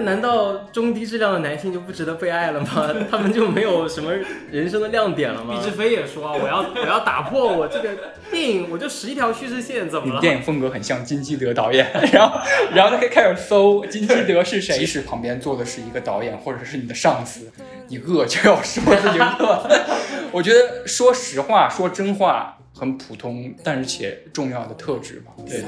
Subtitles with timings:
[0.00, 2.88] 那难道中低质量的男性就不值得被爱了吗？
[3.10, 4.12] 他们就没有什么
[4.50, 5.54] 人生的亮点了吗？
[5.56, 7.90] 毕志飞也说，我要我要打破我这个
[8.30, 10.20] 电影，我就十一条叙事线，怎么了？
[10.20, 12.38] 电影风格很像金基德导演，然后
[12.74, 14.78] 然后他可以开始搜金基德是谁。
[14.78, 17.50] 即使旁边坐的是一个导演，或者是你的上司，
[17.88, 19.68] 你饿就要说自己饿。
[20.32, 22.56] 我觉得说实话，说真话。
[22.72, 25.32] 很普通，但是且重要的特质吧。
[25.46, 25.62] 对。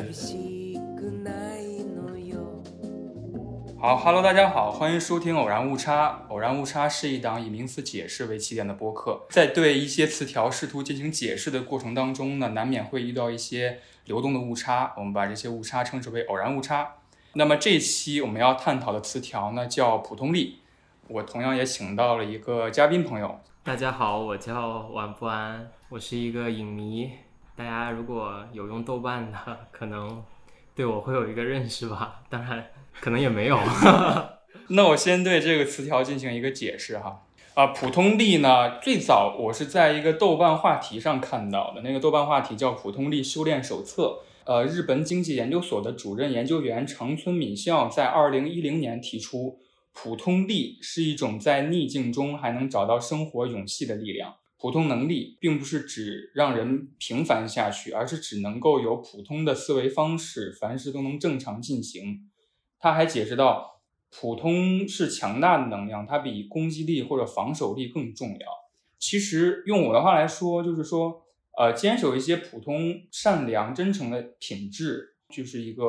[3.83, 6.07] 好，Hello，大家好，欢迎收听《偶然误差》。
[6.29, 16.95] 《偶然误差》是一档以名词解释为起点的播客，在对一些词条试图进行解释的过程当中呢，难免会遇到一些流动的误差，我们把这些误差称之为偶然误差。
[17.33, 20.61] 那么这期我们要探讨的词条呢，叫普通力。
[21.09, 23.41] 我同样也请到了一个嘉宾朋友。
[23.65, 27.11] 大家好，我叫晚不安，我是一个影迷。
[27.57, 29.37] 大家如果有用豆瓣的，
[29.73, 30.23] 可能
[30.73, 32.23] 对我会有一个认识吧。
[32.31, 32.65] 当然，
[33.01, 33.59] 可能也没有。
[34.69, 37.27] 那我先对这个词条进行一个解释哈。
[37.55, 44.03] 啊，普通力呢，最早我是在一个豆瓣话题上看到的，那个豆瓣话题叫《普通力修炼手册》。
[44.45, 49.59] 呃，日本经济研究所的主任研究员长村敏孝在二零一零年提出。
[49.93, 54.37] 普通力是一种在逆境中还能找到生活勇气的力量。
[54.59, 62.31] 普通能力并不是指让人平凡下去，而是只能够有普通的思维方式，凡事都能正常进行。
[62.83, 63.81] 他还解释到，
[64.11, 68.47] 普通是强大的能量，它比攻击力或者防守力更重要。
[68.99, 71.23] 其实用我的话来说，就是说，
[71.57, 75.85] 呃，坚守一些普通、善良、真诚的品质，就是一个。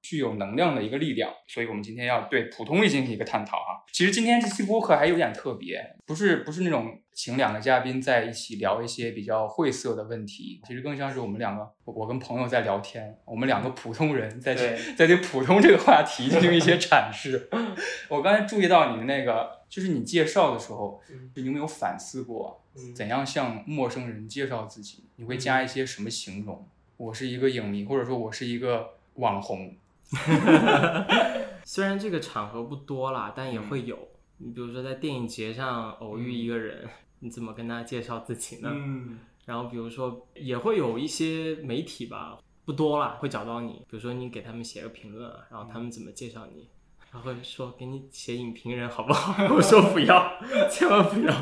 [0.00, 3.82] 具有能量的一个力量，所以我们今天要对普通力进行一个探讨啊。
[3.92, 17.50] 其实今天这期播客还有点特别，不是不是那种请两个嘉宾在一起聊一些比较晦涩的问题，其实更像是我们两个，我跟朋友在聊天，我们两个普通人在在对普通这个话题进行一些阐释。
[18.08, 21.02] 我刚才注意到你的那个，就是你介绍的时候，
[21.34, 25.08] 你有没有反思过怎样向陌生人介绍自己？
[25.16, 26.66] 你会加一些什么形容？
[26.98, 29.72] 我是一个影迷，或者说我是一个网红。
[31.64, 33.96] 虽然这个场合不多啦，但也会有。
[34.38, 36.88] 你比如说在电影节上偶遇一个人，
[37.20, 38.70] 你怎么跟他介绍自己呢？
[38.72, 39.20] 嗯。
[39.46, 43.74] 然后比如说也会有一些媒体吧，不多啦，会找到你。
[43.88, 46.68] 比如说你给他们写个评论，然后他们怎么介绍你？
[47.12, 49.32] 他会说给你写影评人好不好？
[49.54, 50.32] 我说不要，
[50.68, 51.32] 千万不要，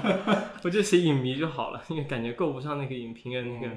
[0.62, 3.74] 我就写影迷就好了，因为感觉够不上那个影评人那个。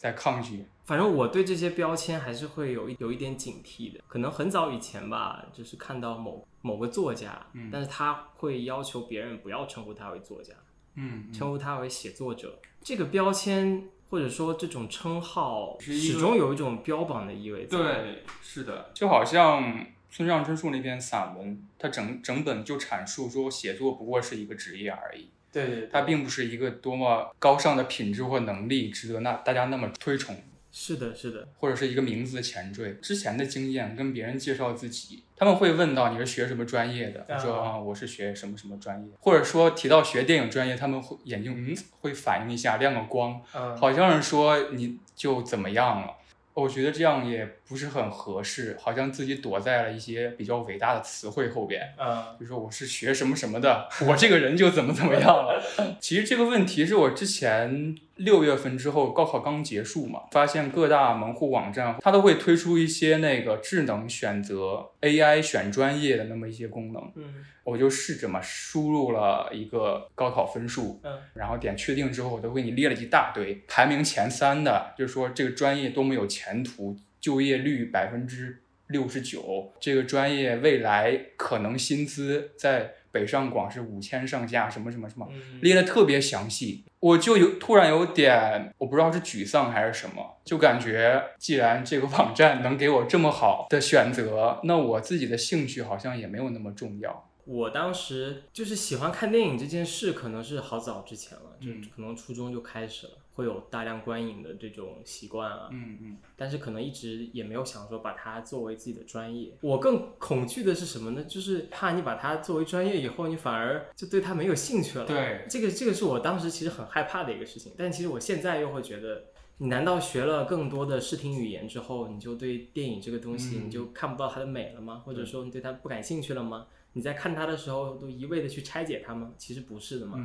[0.00, 0.64] 在抗拒。
[0.86, 4.00] 反正我对这些标签还是会有一有一点警惕的。
[4.08, 10.54] 可能很早以前吧，就是看到某某个作家，但是他会要求别人不要称呼他为作家，
[10.94, 12.58] 嗯，称呼他为写作者。
[12.80, 17.66] 这个标签或者说这种称号，始终有一种标榜的意味。
[17.66, 25.28] 对，是的，就好像村上春树那篇散文，他整整本就阐述说，写作不过是一个职业而已。
[25.52, 30.36] 对，它并不是一个多么高尚的品质或能力，值得那大家那么推崇。
[30.72, 32.94] 是的，是的，或者是一个名字的前缀。
[33.02, 46.14] 之前的经验跟别人介绍自己，他们会问到你是学什么专业的，说啊我是学什么什么专业，或者说提到学电影专业，他们会眼睛嗯会反应一下，亮个光，好像是说你就怎么样了。
[46.54, 51.94] 我觉得这样也不是很合适，好像自己躲在了一些比较伟大的词汇后边。
[51.98, 55.62] 嗯，就说我是学什么什么的，我这个人就怎么怎么样了。
[56.00, 57.96] 其实这个问题是我之前。
[58.20, 67.12] 六月份之后，高考刚结束嘛，发现各大门户网站它都会推出一些那个智能选择 AI 选专业的那么一些功能。
[67.16, 82.94] 嗯，我就试着嘛，输入了一个高考分数，嗯，然后点确定之后，我都给你列了一大堆，排名前三的，就是说这个专业多么有前途，就业率百分之六十九，这个专业未来可能薪资在。
[83.12, 85.26] 北上广是五千上下，什么什么什么，
[85.60, 97.28] 列的特别详细，我就有突然有点，我不知道是沮丧还是什么，就感觉既然这个网站能给我这么好的选择，那我自己的兴趣好像也没有那么重要。
[97.46, 103.12] 我当时就是喜欢看电影这件事，可能是好早之前了，就可能初中就开始了。
[103.34, 109.56] 会有大量观影的这种习惯啊，嗯嗯，但是可能一直也没有想说把它作为自己的专业。
[109.62, 111.24] 我更恐惧的是什么呢？
[111.24, 115.06] 就是怕你把它作为专业以后，你反而就对它没有兴趣了。
[115.06, 117.72] 对，这个这个是我当时其实很害怕的一个事情。
[117.78, 119.24] 但其实我现在又会觉得，
[119.58, 125.02] 你难道学了更多的视听语言之后，你就对电影这个东西你就看不到它的美了吗？
[125.06, 126.66] 或者说你对它不感兴趣了吗？
[126.92, 129.32] 你在看它的时候都一味的去拆解它吗？
[129.38, 130.18] 其实不是的嘛。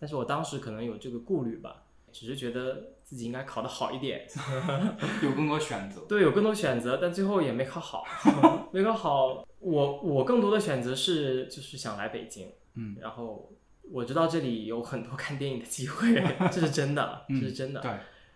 [0.00, 1.84] 但是我当时可能有这个顾虑吧。
[2.18, 4.26] 只是觉得自己应该考得好一点，
[5.22, 6.00] 有更多选择。
[6.08, 8.04] 对，有更多选择，但最后也没考好，
[8.74, 9.46] 没考好。
[9.60, 13.52] 我我更多的选择是就是想来北京，嗯，然后
[13.92, 16.12] 我知道这里有很多看电影的机会，
[16.50, 17.80] 这是真的，这是真的。
[17.80, 17.92] 对，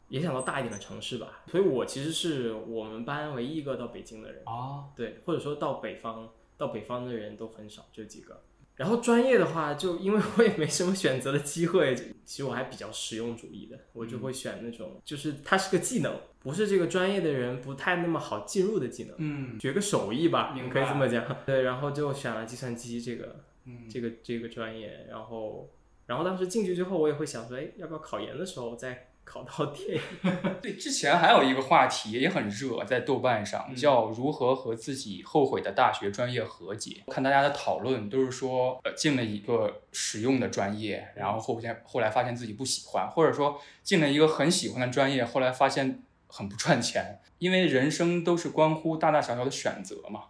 [0.08, 1.42] 也想到大一点的城市吧。
[1.50, 8.42] 所以我其实是我们班唯一一个到北京的人啊，对，或者说到北方，到北方的人都很少，就几个。
[8.76, 21.24] 然后专业的话，就因为我也没什么选择的机会，其实我还比较实用主义的，我就会选那种，就是它是个技能，不是这个专业的人不太那么好进入的技能，嗯，学个手艺吧，可以这么讲。
[21.46, 25.70] 对，然后就选了计算机这个，嗯，这个这个专业，然后，
[26.06, 29.08] 然后当时进去之后，我也会想说，哎，要不要考研的时候再。
[29.32, 30.00] 考到电影，
[30.60, 37.02] 对，之前还有一个话题也很热，在豆瓣上叫如何和自己后悔的大学专业和解。
[37.06, 47.18] 看大家的讨论都是说，呃，进了一个实用的专业，然后后现后来发现自己不喜欢，或者说进了一个很喜欢的专业，后来发现很不赚钱。
[47.38, 50.24] 因为人生都是关乎大大小小的选择嘛。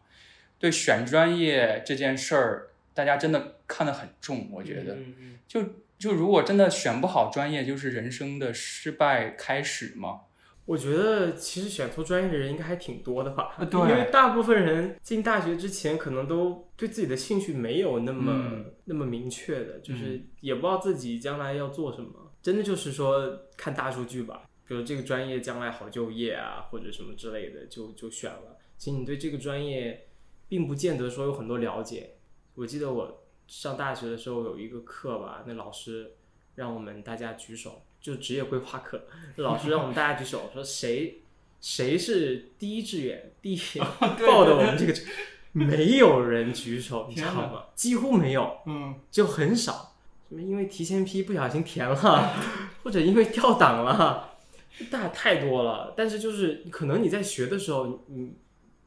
[0.61, 4.97] 对，选专业这件事儿，大家真的看得很重，我觉得，
[5.49, 5.61] 就。
[6.03, 10.23] 就如果真的选不好专业，就是人生的失败开始吗？
[10.65, 13.57] 我觉得其实选错专业的人应该还挺多的吧。
[13.71, 22.33] 对，因为大部分人进大学之前可能都对自己的兴趣没有那么那么明确的，就是也不知道自己将来要做什么。
[22.43, 28.59] 真的就是说看大数据吧，比如这个专业将来好就业啊，或者什么之类的，就就选了。
[28.77, 30.09] 其实你对这个专业
[30.49, 32.15] 并不见得说有很多了解。
[32.57, 33.22] 我记得我。
[33.53, 36.15] 上大学的时候有一个课吧，那老师
[36.55, 39.05] 让我们大家举手，就职业规划课。
[39.37, 41.21] 老师让我们大家举手，说谁
[41.61, 43.61] 谁是第一志愿，第一
[44.27, 44.95] 报的我们这个，
[45.53, 47.67] 没有人举手，你知道吗？
[47.75, 49.97] 几乎没有，嗯，就很少。
[50.31, 52.35] 什么因为提前批不小心填了，
[52.83, 54.39] 或者因为调档了，
[54.91, 55.93] 大太多了。
[55.95, 58.33] 但是就是可能你在学的时候，你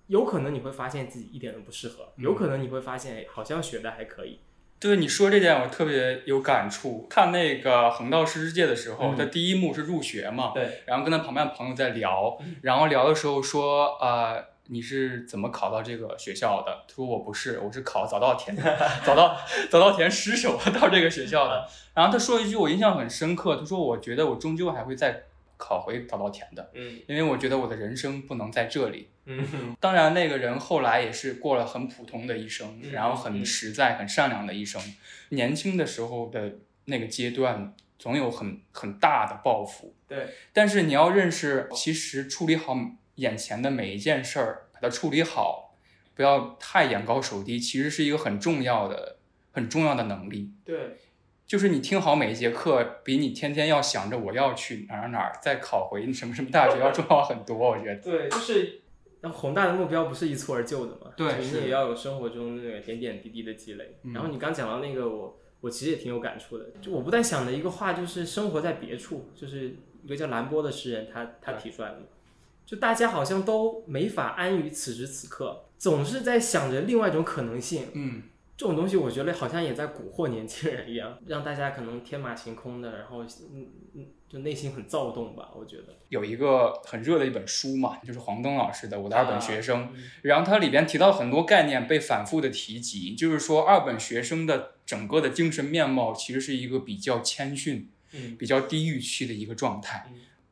[0.08, 4.40] 有可能你会发现自己一点都不适合，有可能你会发现好像学的还可以。
[4.80, 7.08] 对你说这点，我特别有感触。
[7.10, 16.84] 看那个《横道世之介》的时候，他第一幕是入学嘛，对，然后跟他旁边朋友在聊，然后聊的时候说，呃，你是怎么考到这个学校的？
[16.88, 18.56] 他说我不是，我是考早稻田，
[19.04, 19.38] 早稻
[19.70, 21.68] 早稻田失手 到这个学校的。
[21.94, 25.24] 然后他说一句我印象很深刻，他说我觉得我终究还会再。
[25.58, 34.82] 考回早稻田的，嗯，因为我觉得我的人生不能在这里，嗯，当然那个人后来也是过了很普通的一生，然后很实在、很善良的一生。
[35.30, 36.56] 年轻的时候的
[36.86, 40.28] 那个阶段，总有很很大的抱负，对。
[40.54, 42.78] 但是你要认识，其实处理好
[43.16, 45.76] 眼前的每一件事儿，把它处理好，
[46.14, 49.18] 不要太眼高手低，其实是一个很重要的、
[49.52, 50.98] 很重要的能力，对。
[51.48, 57.56] 就是你听好每一节课，比你天天要想着我要去哪儿哪儿再考回什么什么大学要重要很多。
[57.56, 58.82] 我觉得对，就是
[59.22, 61.12] 那宏大的目标不是一蹴而就的嘛。
[61.16, 63.96] 对，你也要有生活中那个点点滴滴的积累。
[64.14, 66.66] 然后你刚讲到那个，我我其实也挺有感触的。
[66.82, 72.00] 就我不但想的一个话，就是生活在别处，就是一个叫兰波的诗人，他他提出来的。
[72.66, 77.84] 就大家好像都没法安于此时此刻，总是在想着另外一种可能性。
[77.94, 78.24] 嗯。
[78.58, 85.52] 这种东西我觉得好像也在蛊惑年轻人一样， 让大家可能天马行空的，然后嗯嗯，就内心很躁动吧。
[85.54, 89.88] 我觉得有一个很热的一本书嘛，就是黄东老师的《我的二本学生》，
[90.22, 97.90] 然后它里边提到很多概念被反复的提及，就是说二本学生的整个的精神面貌其实是一个比较谦逊、
[98.40, 100.10] 比较低预期的一个状态，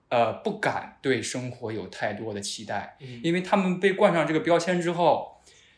[0.10, 5.32] 呃，不敢对生活有太多的期待，因为他们被冠上这个标签之后。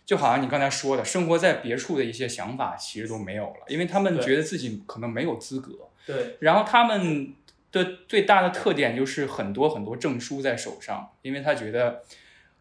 [0.06, 5.90] 就好像你刚才说的，生活在别处的一些想法其实都没有了，因为他们觉得自己可能没有资格。
[6.06, 6.38] 对。
[6.40, 7.34] 然后他们
[7.72, 12.04] 的最大的特点就是很多很多证书在手上，因为他觉得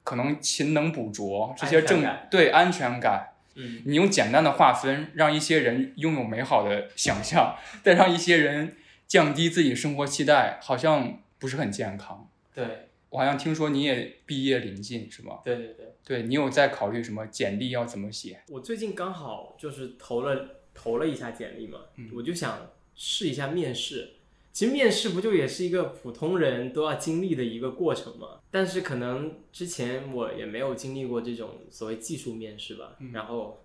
[0.02, 3.34] 可能勤能补拙这些证对安全感。
[3.56, 3.82] 嗯。
[3.84, 12.26] 你用简单的划分，让一些人拥有美好的想象，再让一些人降低自己生活期待，好像不是很健康。
[12.54, 12.88] 对。
[13.14, 15.38] 我好像听说你也毕业临近，是吗？
[15.44, 15.94] 对对对。
[16.04, 18.42] 对你有在考虑什么简历要怎么写？
[18.48, 21.78] 我最近刚好就是投了投了一下简历嘛，
[22.12, 24.14] 我就想试一下面试。
[24.52, 28.40] 其实面试不就也是一个普通人都要经历的一个过程嘛？
[28.50, 32.96] 但是可能之前我也没有经历过这种所谓技术面试吧。
[33.12, 33.63] 然后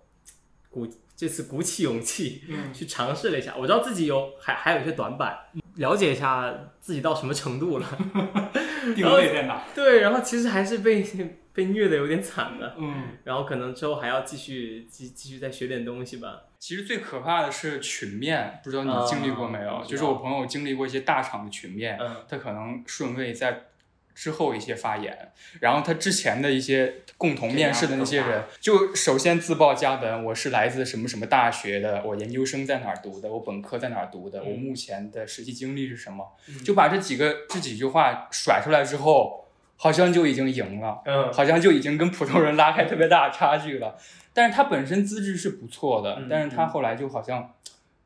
[0.70, 5.38] 鼓这次鼓起勇气 去尝试了一下，我知道自己有还还有一些短板，
[5.74, 7.86] 了解一下自己到什么程度了。
[8.96, 9.62] 定位在哪？
[9.74, 11.04] 对，然后其实还是被。
[11.52, 16.44] 被虐的有点惨的，嗯， 然后可能之后还要继续继继续再学点东西吧。
[16.60, 19.82] 其实最可怕的是群面，不知道你经历过没有？
[19.84, 21.98] 就是我朋友经历过一些大厂的群面，
[22.28, 23.64] 他可能顺位在
[24.20, 43.96] 之后一些发言，然后他之前的一些共同面试的那些人，就首先自报家门，我是来自什么什么大学的，我研究生在哪儿读的，我本科在哪儿读的，我目前的实习经历是什么，就把这几个这几句话甩出来之后，好像就已经赢了，嗯，好像就已经跟普通人拉开特别大的差距了。
[44.34, 47.54] 但是他本身资质是不错的，但是他后来就好像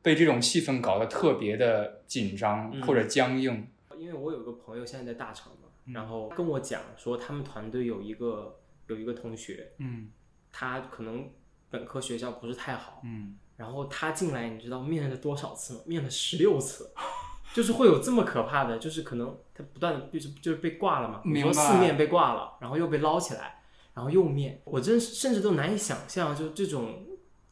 [0.01, 3.67] 被这种气氛搞得特别的紧张或者僵硬。
[3.97, 10.09] 因为我有个朋友现在在大厂嘛，然后跟我讲说他们团队有一个有一个同学，嗯，
[10.51, 11.29] 他可能
[11.69, 15.79] 本科学校不是太好，嗯，然后他进来你知道面了多少次吗？
[15.85, 16.91] 面了十六次，
[17.53, 23.61] 就是会有这么可怕的，就是可能他不断的就是就是被挂了嘛，比如说四面被挂了，然后又被捞起来。
[23.95, 27.07] 然后又面，我真甚至都难以想象，就这种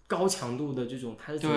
[0.07, 1.55] 高强度的这种，它是怎么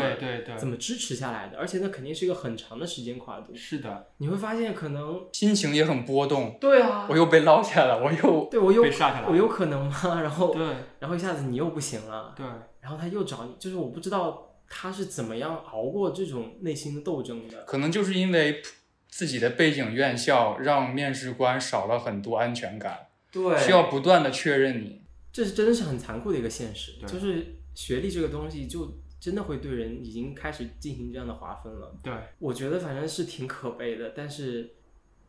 [0.56, 1.58] 怎么支持下来的？
[1.58, 3.54] 而且那肯定是一个很长的时间跨度。
[3.54, 6.56] 是的，你会发现可能心情也很波动。
[6.60, 10.20] 对啊，我又被捞下来了，我又对我又被下下来，我有可能吗？
[10.22, 10.66] 然后对，
[11.00, 12.32] 然后一下子你又不行了。
[12.36, 12.46] 对，
[12.80, 17.64] 然后他又找你，就是我不知道他是怎么样熬过这种内心的斗争的。
[17.64, 18.62] 可能就是因为
[19.08, 23.08] 自己的背景院校让面试官少了很多安全感。
[23.32, 31.96] 对，需要不断的确认你，这是真的是很残酷的一个现实，就是学历这个东西就真的会对人已经开始进行这样的划分了。
[32.02, 34.74] 对，我觉得反正是挺可悲的，但是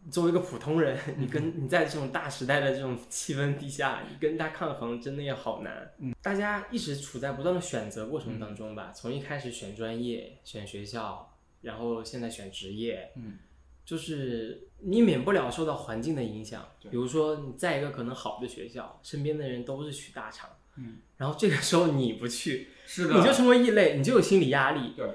[0.10, 5.92] 作为一个普通人，你跟你在这种大时代的这种气氛底下，你跟他抗衡真的也好难。
[6.00, 13.38] 嗯，大家一直处在不断的选择过程当中吧，从一开始选专业、选学校，然后现在选职业，嗯。
[13.86, 25.06] 就是你免不了受到环境的影响，比如说你在一个可能好的学校，身边的人都是去大厂，嗯，然后这个时候你不去，是的，你就成为异类，你就有心理压力，对，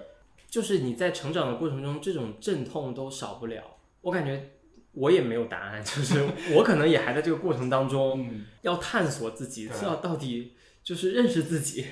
[0.48, 3.62] 就是你在成长的过程中，这种阵痛都少不了。
[4.02, 4.50] 我感觉
[4.92, 8.28] 我也没有答案，就是我可能也还在这个过程当中，
[8.62, 10.52] 要探索自己，要到底
[10.82, 11.86] 就是认识自己，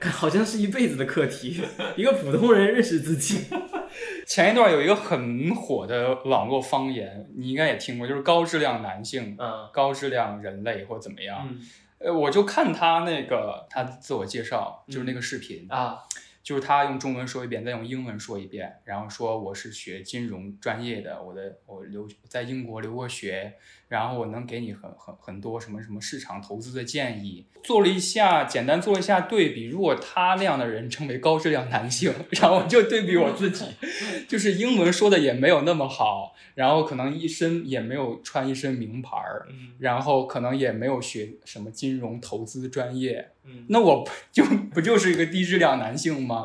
[0.00, 1.60] 对， 好像是一辈子的课题，
[1.96, 3.44] 一个普通人认识自己。
[4.24, 11.54] 前一段有一个很火的网络方言，你应该也听过，就是高质量男性，嗯，高质量人类或怎么样。
[12.00, 16.02] 呃，我就看他那个他自我介绍，就是那个视频啊，
[16.42, 23.54] 就是他用中文说一遍，再用英文说一遍，然后说我是学金融专业的，我的我留在英国留过学。
[23.90, 33.64] 然后我能给你很很很多什么什么市场投资的建议，做了一下简单做了一下对比，如果他那样的人称为高质量男性， 然后我就对比我自己，
[34.28, 39.48] 就是英文说的也没有那么好，然后可能一身也没有穿一身名牌儿，
[39.80, 43.32] 然后可能也没有学什么金融投资专业，
[43.66, 46.44] 那我就不就是一个低质量男性吗？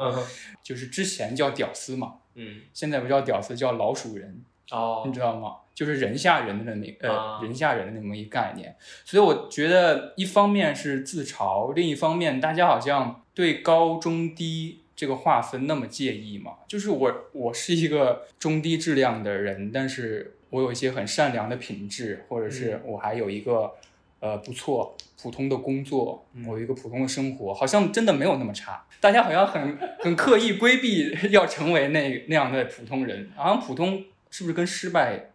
[0.64, 4.42] 就是之前叫屌丝嘛，嗯，现在不叫屌丝，叫老鼠人。
[4.72, 5.58] 哦，你知道吗？
[5.76, 16.54] 就是人下人的那么呃人下人的那么一概念，所以我觉得一方面是自嘲，另一方面大家好像对高中低这个划分那么介意嘛。
[16.66, 23.74] 就是我我是一个中低质量的人，但是我有一些很善良的品质，或者是我还有一个
[24.22, 28.86] 呃不错普通的工作，我有一个普通的生活，好像真的没有那么差。
[29.02, 34.02] 大家好像很很刻意规避 要成为那那样的普通人，好像普通。
[34.32, 35.32] 是不是跟失败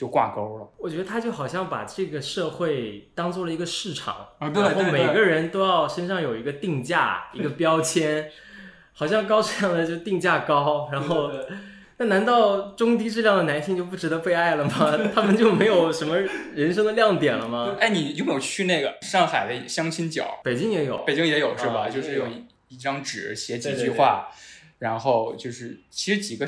[0.00, 0.66] 就挂钩了？
[0.78, 8.30] 我觉得他就好像把这个社会当做了一个市场，然后每个人都要身上有一个定价、一个标签，
[8.94, 11.30] 好像高质量的就定价高，然后
[11.98, 14.98] 那难道中低质量的男性就不值得被爱了吗？
[15.14, 16.16] 他们就没有什么
[16.54, 17.76] 人生的亮点了吗？
[17.78, 20.40] 哎，你有没有去那个上海的相亲角？
[20.42, 21.90] 北京也有，北京也有是吧？
[21.90, 24.30] 就是有一一张纸写几句话，
[24.78, 26.46] 然后就是其实几个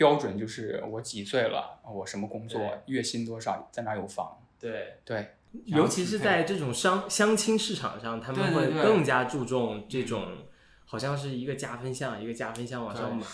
[0.00, 4.38] 标准就是我几岁了，我什么工作，月薪多少，在哪有房？
[4.58, 5.34] 对对，
[5.66, 10.26] 尤其是在这种相相亲市场上，他们会更加注重这种，
[10.86, 13.26] 好像是一个加分项，一个加分项往上码。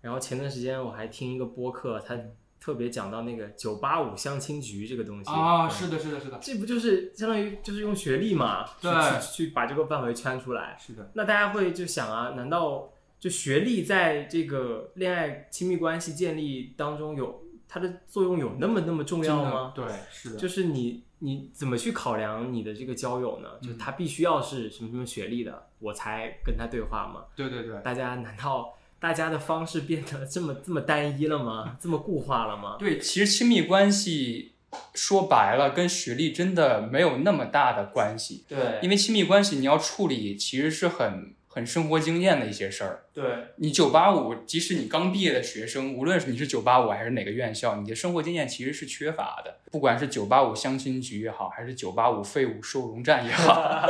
[0.00, 2.18] 然后前段时间我还听一个播客，他
[2.58, 10.74] 特别讲到那个九八五相亲局这个东西啊，是的，是的，是的，这不就是相当于就是用学历嘛，对，去把这个范围圈出来。
[10.80, 12.90] 是的，那大家会就想啊，难道？
[13.20, 19.72] 就学历在这个恋爱亲密关系建立当中有它的作用有那么那么重要吗？
[19.74, 20.36] 对，是的。
[20.36, 23.48] 就是你你怎么去考量你的这个交友呢？
[23.60, 27.24] 就他必须要是什么什么学历的，我才跟他对话吗？
[27.34, 27.80] 对对对。
[27.82, 31.76] 大家难道大家的方式变得这么这么单一了吗？
[31.80, 32.76] 这么固化了吗？
[32.78, 34.52] 对，其实亲密关系
[34.94, 38.44] 说白了，跟学历真的没有那么大的关系。
[38.48, 43.04] 对，因为亲密关系你要处理，其实是很很生活经验的一些事儿。
[43.12, 49.56] 对，你九八五，即使你刚毕业的学生，无论是你是九八五还是哪个院校，你的生活经验其实是缺乏的。
[49.72, 53.84] 不管是九八五相亲局也好，还是九八五废物收容站也好，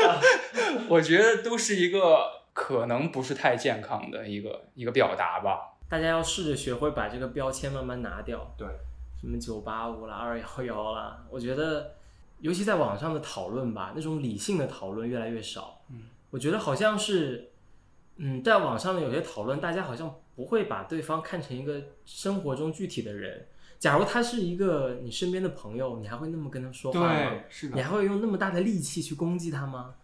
[0.90, 5.72] 我觉得都是一个可能不是太健康的一个一个表达吧。
[5.88, 8.54] 大家要试着学会把这个标签慢慢拿掉。
[8.58, 8.68] 对。
[9.18, 11.94] 什么九八五啦，二幺幺啦，我觉得，
[12.40, 15.80] 尤其在网上的讨论吧，那种理性的讨论越来越少。
[15.90, 16.02] 嗯，
[16.36, 17.50] 我觉得好像是，
[18.16, 23.46] 嗯，在网上的有些讨论，大家好像不会把对方看成一个生活中具体的人。
[23.78, 27.40] 假如他是一个你身边的朋友，你还会那么跟他说话吗？
[27.48, 27.76] 是的。
[27.76, 29.94] 你还会用那么大的力气去攻击他吗？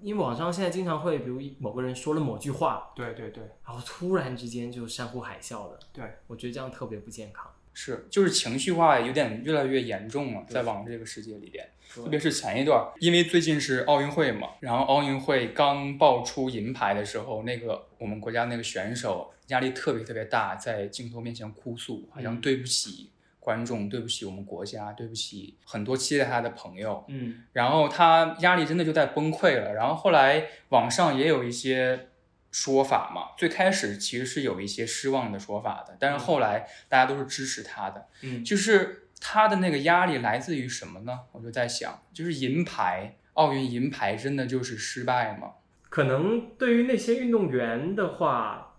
[0.00, 5.80] 因为网上现在经常会，比如某个人说了某句话，对对对，然后突然之间就山呼海啸的。
[5.92, 7.50] 对，我觉得这样特别不健康。
[7.74, 23.10] 是，就是情绪化有点越来越严重了，在网络这个世界里边，特别是前一段，因为最近是奥运会嘛，然后奥运会刚爆出银牌的时候，那个我们国家那个选手压力特别特别大，在镜头面前哭诉，好像对不起
[23.40, 32.08] 观众，对不起我们国家，对不起很多期待他的朋友，嗯，然后他压力真的就在崩溃了，然后后来网上也有一些。
[32.52, 38.06] 说法嘛，最开始其实是有一些失望的说法的，但是后来大家都是支持他的。
[38.20, 41.20] 嗯，就是他的那个压力来自于什么呢？
[41.32, 45.52] 我就在想，就是银牌，奥运银牌真的就是失败吗？
[45.88, 48.76] 可能对于那些运动员的话，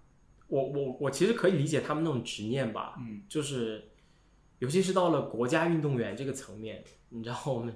[0.47, 2.93] 我我我其实可以理解他们那种执念吧。
[2.99, 3.89] 嗯，就是
[4.59, 7.73] 尤其是到了国家运动员这个层面，你知道我们，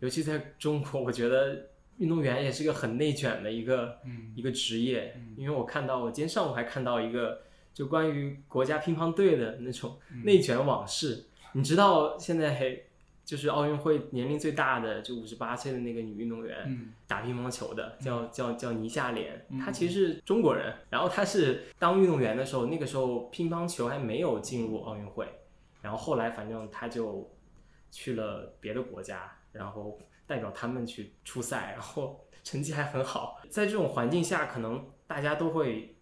[0.00, 1.70] 尤其在中国，我觉得。
[1.98, 3.98] 运动员也是个很内卷的一个
[4.34, 7.42] 一个职业，因为我看到我今天上午还看到一个
[7.74, 11.26] 就关于国家乒乓队的那种内卷往事。
[11.52, 12.82] 你知道现在
[13.24, 25.26] 就是奥运会年龄最大的就五十八岁的那个女运动员，打乒乓球的叫叫叫倪夏莲，她其实是中国人，然后她是当运动员的时候，那个时候乒乓球还没有进入奥运会，
[25.82, 27.28] 然后后来反正她就
[27.90, 29.98] 去了别的国家，然后。
[30.28, 33.40] 代表他们去出赛，然后 成绩还很好。
[33.50, 35.96] 在这种环境下，可能大家都会，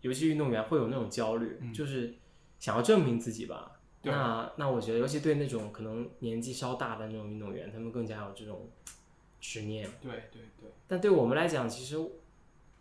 [0.00, 2.14] 尤其运动员会有那种焦虑，就是
[2.58, 3.72] 想要证明自己吧。
[4.04, 8.70] 那那我觉得，尤其对那种可能年纪稍大的那种运动员，他们更加有这种
[9.40, 9.88] 执念。
[10.00, 10.70] 对对对。
[10.88, 11.96] 但对我们来讲，其实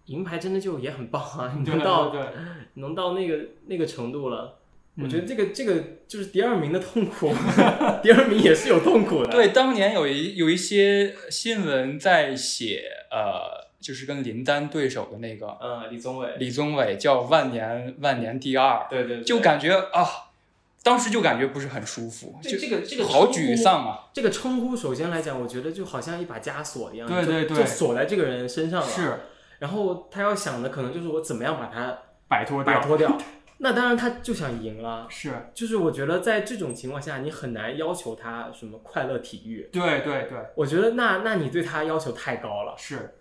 [0.06, 1.54] 银牌真的就也很棒啊！
[1.58, 2.15] 你能到
[2.75, 4.61] 能到那个那个程度了。
[5.01, 7.34] 我觉得这个这个就是第二名的痛苦，
[8.04, 9.32] 第二名也是有痛苦的。
[9.32, 20.06] 对，当年有一有一些新闻在写，呃，就是跟林丹对手的那个，呃，李宗伟，李宗伟叫万年万年第二，对对，就感觉啊，
[20.84, 24.10] 当时就感觉不是很舒服，就这个这个好沮丧啊。
[24.13, 28.88] 这个称呼首先来讲，我觉得就好像一把枷锁一样，对对对，就锁在这个人身上了。
[28.88, 29.19] 是，
[29.60, 33.17] 然后他要想的可能就是我怎么样把它摆脱摆脱掉。
[33.63, 35.06] 那当然，他就想赢了。
[35.08, 39.69] 是，就是我觉得在这种情况下，你很难要求他什么快乐体育。
[39.71, 42.74] 对对对，我觉得那那你对他要求太高了。
[42.76, 43.13] 是，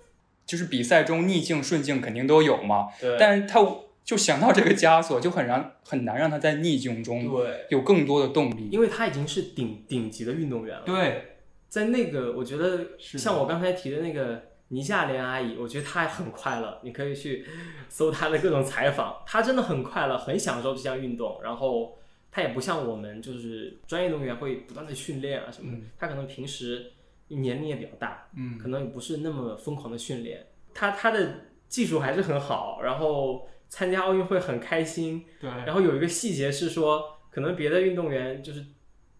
[0.46, 2.87] 就是比赛中逆境顺境肯定都有嘛。
[2.98, 3.18] 对。
[3.18, 3.61] 但是他
[4.03, 10.85] 就想到这个枷锁，就很让很难让他在逆境中对有更多的动力，因为他已经是顶顶级的运动员了。
[10.87, 11.37] 对，
[11.68, 14.49] 在那个我觉得像我刚才提的那个。
[14.72, 16.80] 倪夏莲阿姨，我觉得她很快乐。
[16.85, 17.44] 你可以去
[17.88, 21.40] 搜她的各种采访，她真的很快乐，很享受这项运动。
[21.42, 21.98] 然后
[22.30, 25.85] 她也不像我们，就是专业运动员会不断的训练啊什么的。
[25.98, 26.92] 她可能平时
[27.26, 30.46] 年龄也比较大，嗯，可能也不是那么疯狂的训练。
[30.72, 35.24] 她她的技术还是很好，然后参加奥运会很开心。
[35.40, 35.50] 对。
[35.50, 38.64] 然后有一个细节是说，可能别的运动员就是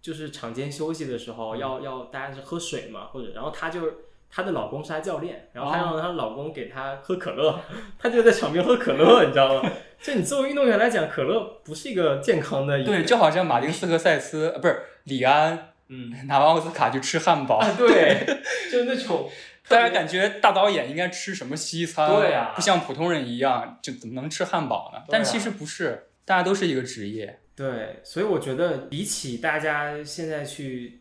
[0.01, 3.93] 就是场间休息的时候要要大家是喝水嘛，或者然后她就。
[4.31, 7.61] 她的老公是她教练，然后她让她老公给她喝可乐，
[7.99, 9.71] 她就在场边喝可乐，你知道吗？
[10.01, 12.83] 就你作为运动员来讲，可乐不是一个健康的。
[12.85, 17.61] 对，就好像马丁斯科塞斯，呃，不是李安，嗯，拿完奥斯卡就吃汉堡。
[17.77, 18.25] 对，
[18.73, 19.29] 就那种，
[19.69, 22.09] 大家感觉大导演应该吃什么西餐？
[22.09, 25.03] 对呀，不像普通人一样，就怎么能吃汉堡呢？
[25.09, 27.41] 但其实不是，大家都是一个职业。
[27.55, 31.01] 对，所以我觉得比起大家现在去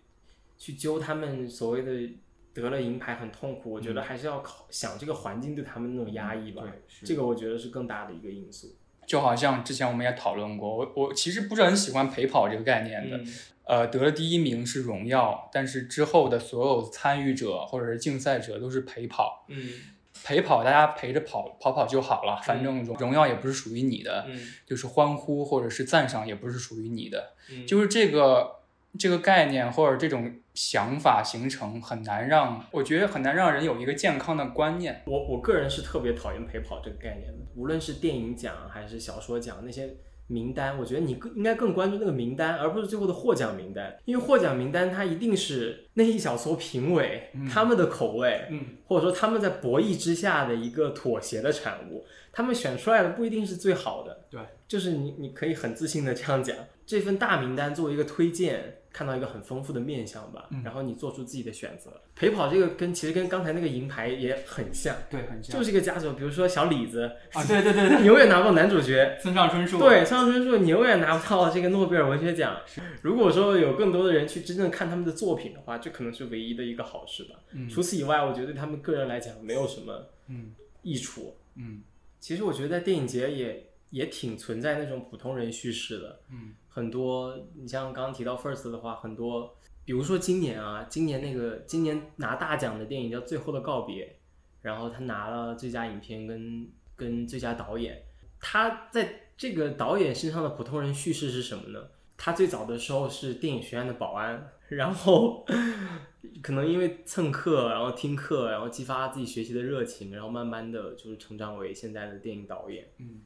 [0.57, 1.91] 去揪他们所谓的。
[2.53, 6.63] 得了银牌很痛苦，我觉得还是要考想这个环境对他们那种压抑吧。
[6.63, 8.75] 对，这个我觉得是更大的一个因素。
[9.05, 13.19] 就好像之前我们也讨论过，我我其实不是很喜欢陪跑这个概念的。
[13.63, 19.45] 呃，得了第一名是荣耀，但是之后的所有参与者或者是竞赛者都是陪跑。
[19.47, 19.69] 嗯，
[20.23, 24.25] 陪跑大家陪着跑跑跑就好了，反正荣荣耀也不是属于你的。
[24.27, 27.33] 嗯，就是欢呼或者是赞赏也不是属于你的。
[27.51, 28.58] 嗯，就是这个
[28.97, 35.03] 这个概念或者这种想法形成，很难让我觉得很难让人有一个健康的观念。
[35.05, 39.95] 我我个人是特别讨厌陪跑这个概念的，无论是电影奖还是小说奖那些。
[40.31, 58.75] 名单，我觉得你更应该更关注那个名单，而不是最后的获奖名单，因为获奖名单它一定是那一小撮评委他们的口味，嗯，或者说他们在博弈之下的一个妥协的产物，他们选出来的不一定是最好的，对，就是你你可以很自信的这样讲，这份大名单作为一个推荐。
[58.91, 61.91] 看到一个很丰富的面相吧，然后你做出自己的选择。
[62.15, 66.11] 陪跑这个跟其实跟刚才那个银牌也很像，对，很像，就是一个家族。
[66.13, 69.17] 比如说小李子啊，对对对永远拿不到男主角。
[69.21, 72.57] 村上春树，对，村上春树，你永远拿不到这个诺贝尔文学奖。
[73.01, 77.35] 如果说有更多的人去真正看他们的作品的话，这可能是唯一的一个好事吧。
[77.69, 81.37] 除此以外，我觉得对他们个人来讲没有什么嗯益处。
[81.55, 81.83] 嗯，
[82.19, 86.19] 其实我觉得在电影节也也挺存在那种普通人叙事的。
[86.31, 86.53] 嗯。
[86.69, 94.05] 很多，你像刚刚提到 First 的话，很多，比如说今年啊，今年那个今年拿大奖的电影叫《最后的告别》，
[94.61, 98.03] 然后他拿了最佳影片跟跟最佳导演。
[98.39, 101.87] 他在这个导演身上的普通人叙事是什么呢？
[102.15, 105.45] 他最早的时候是电影学院的保安，然后
[106.43, 112.87] 可能因为蹭课，然后听课，然后激发自己学习的热情，然后慢慢的就是成长为现在的电影导演。
[112.99, 113.21] 嗯。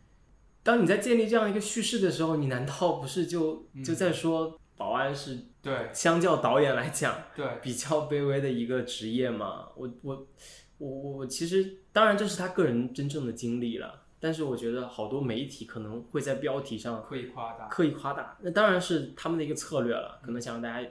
[0.64, 9.68] 当你在建立这样一个叙事的时候，你难道不是就就在说保安是对相较导演来讲对比较卑微的一个职业吗？
[9.76, 10.28] 我我
[10.78, 20.88] 我我其实当然这是他个人真正的经历了，但是我觉得好多媒体可能会在标题上刻意夸大，刻意夸大，那当然是他们的一个策略了，可能想让大家，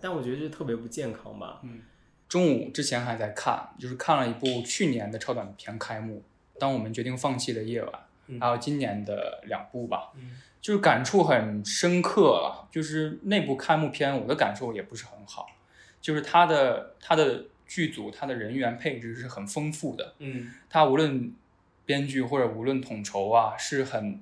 [0.00, 1.60] 但我觉得这特别不健康吧。
[1.64, 1.82] 嗯，
[2.28, 6.22] 中午之前还在看，就是看了一部去年的超短片开幕，
[6.58, 7.92] 当我们决定放弃的夜晚。
[8.40, 10.12] 还有今年的两部吧，
[10.60, 12.68] 就是感触很深刻了。
[12.72, 15.46] 就是那部开幕片，我的感受也不是很好。
[16.00, 20.14] 就是他的他的剧组，他的人员配置是很丰富的。
[20.18, 21.32] 嗯，他无论
[21.84, 24.20] 编剧或者无论统筹啊，是很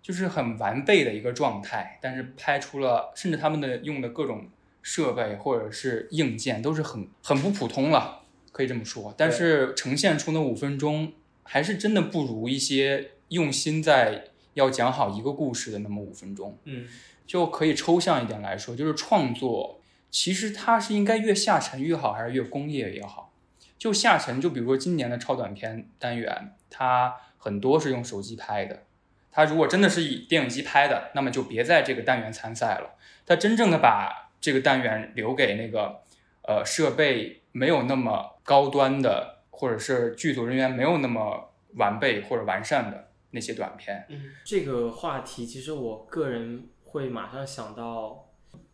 [0.00, 1.98] 就是很完备的一个状态。
[2.00, 4.48] 但是拍出了，甚至他们的用的各种
[4.80, 9.14] 设备或者是硬件都是很很不普通了，可以这么说。
[9.16, 13.10] 但是呈现出那五分钟，还是真的不如一些。
[13.34, 16.88] 用心在要讲好一个故事的那么五分钟，嗯，
[17.26, 23.32] 就可以抽象一点来说，就是创作其实它是应该越下沉越好，还是越工业越好？
[23.76, 28.84] 就下沉，就比如说今年的超短片单元，它很多是用手机拍的。
[29.30, 32.94] 它如果真的是以电影机拍的，那么就别在这个单元参赛了。
[33.26, 36.00] 它真正的把这个单元留给那个
[36.42, 43.03] 呃设备没有那么高端的，或者是剧组人员没有那么完备或者完善的。
[43.34, 48.28] 那些短片，嗯，这个话题其实我个人会马上想到，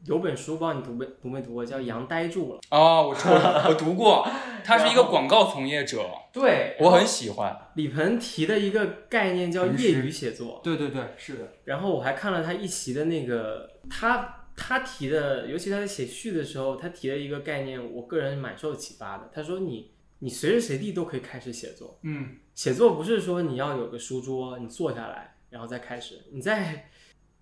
[0.05, 2.61] 有本书，不知道你读没读没读过，叫《羊呆住了》。
[2.71, 3.29] 哦，我读，
[3.69, 4.29] 我读过，
[4.63, 7.57] 他是一个广告从业者， 对我很喜欢。
[7.75, 11.55] 李鹏提的一个概念叫业余写作，对对对，是的。
[11.65, 19.31] 然后我还看了他一席的那个，他他提的，尤其他在写序的时候，他提了一个概念，我个人蛮受启发的。
[19.35, 19.93] 他说你。
[20.23, 26.21] 你随时随地都可以开始写作，嗯，写作不是说你要有个书桌，你坐下来然后再开始。
[26.31, 26.91] 你在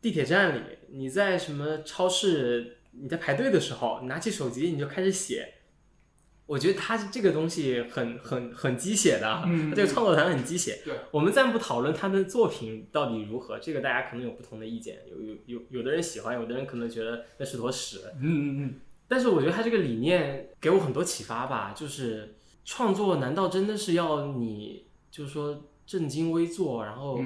[0.00, 0.60] 地铁站里，
[0.90, 5.54] 你在什么超市，你在排队的时候，你拿起手机你就开始写。
[6.46, 10.80] 我觉得他这个东西很很很鸡血的，嗯，这个创作团很鸡血。
[10.84, 18.02] 对，我们暂不讨论他的作品到底如何，这个大家可能有不同的意见，有有有有的人喜欢，有的人可能觉得那是坨屎。
[18.18, 18.74] 嗯嗯嗯。
[19.08, 22.36] 但是我觉得他这个理念给我很多启发吧，就是。
[22.68, 27.18] 创作难道真的是要你就是说正襟危坐，然后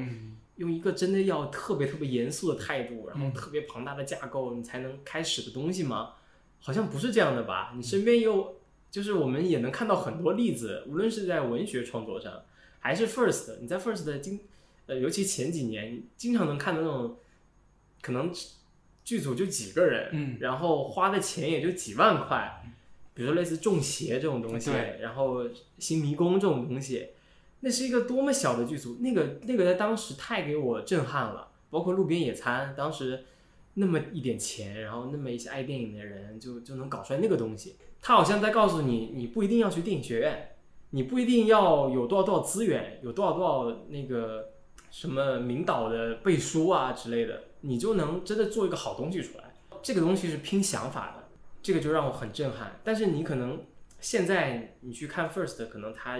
[0.55, 6.12] 用一个真的要特别特别严肃的态度，然后特别庞大的架构，你才能开始的东西吗？
[6.61, 7.72] 好像不是这样的吧？
[7.76, 8.55] 你身边有，
[8.88, 12.33] 就是我们也能看到很多例子，无论是在文学创作上，
[12.78, 14.38] 还是 First，你在 First 的经，
[14.87, 17.16] 呃，尤其前几年，经常能看到那种，
[18.00, 18.33] 可能
[19.05, 22.62] 剧组就几个人，嗯，然后花的钱也就几万块。
[23.14, 24.70] 比如说类似《中邪》这种东西，
[25.01, 25.44] 然后
[25.79, 27.09] 《新迷宫》这种东西，
[27.61, 31.48] 那是一个多么小的剧组，那个那个在当时太给我震撼了。
[31.70, 33.25] 包括《路边野餐》，当时
[33.75, 37.77] 那么一点钱，然后那么一些爱电影的人，就就能搞出来那个东西。
[38.03, 40.51] 他好像在告诉你，你不一定要去电影学院，
[40.90, 44.51] 你不一定要有多少多少资源，有多少多少那个
[44.90, 49.44] 什么名导的背书啊之类的，你就能真的做一个好东西出来。
[49.83, 51.21] 这个东西是拼想法的。
[51.62, 53.64] 这个就让我很震撼，但是你可能
[54.01, 56.18] 现在你去看 First，可能它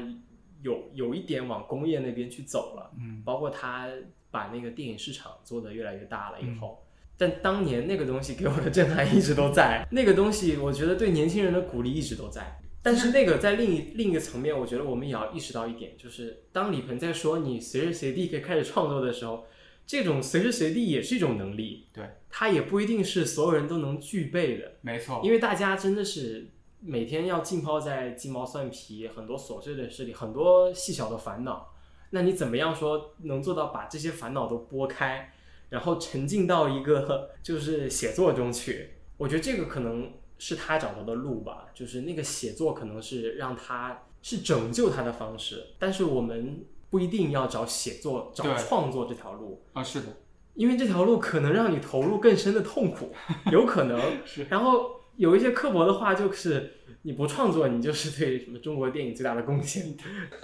[0.62, 3.88] 有有一点往工业那边去走了，嗯，包括它
[4.31, 6.85] 把那个电影市场做得越来越大了以后，
[7.18, 12.59] 但当年那个东西给我的震撼一直都在，那个东西我觉得对年轻人的鼓励一直都在。
[12.85, 19.46] 但是那个在另一另一个层面，我觉得我们也要意识到一点，就是当李鹏在说你随时随地可以开始创作的时候，
[19.87, 31.75] 这种随时随地也是一种能力，对，它也不一定是所有人都能具备的，没错，因为大家真的是每天要浸泡在鸡毛蒜皮、很多琐碎的事里，很多细小的烦恼，
[32.11, 35.33] 那你怎么样说能做到把这些烦恼都拨开，
[35.71, 38.90] 然后沉浸到一个就是写作中去？
[39.16, 40.12] 我觉得这个可能。
[40.38, 49.83] 是他找到的路吧，就是那个写作可能是让他是拯救他的方式，但是我们不一定要找写作、找创作这条路啊。
[49.83, 50.09] 是的，
[50.52, 53.14] 因为这条路可能让你投入更深的痛苦，
[53.50, 53.98] 有可能。
[54.26, 54.46] 是。
[54.50, 59.96] 然后有一些刻薄的话，就是你不创作，你就是对什么中国电影最大的贡献。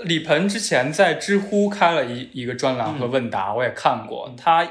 [0.05, 4.67] 李鹏之前在知乎开了一一个专栏和问答，我也看过他。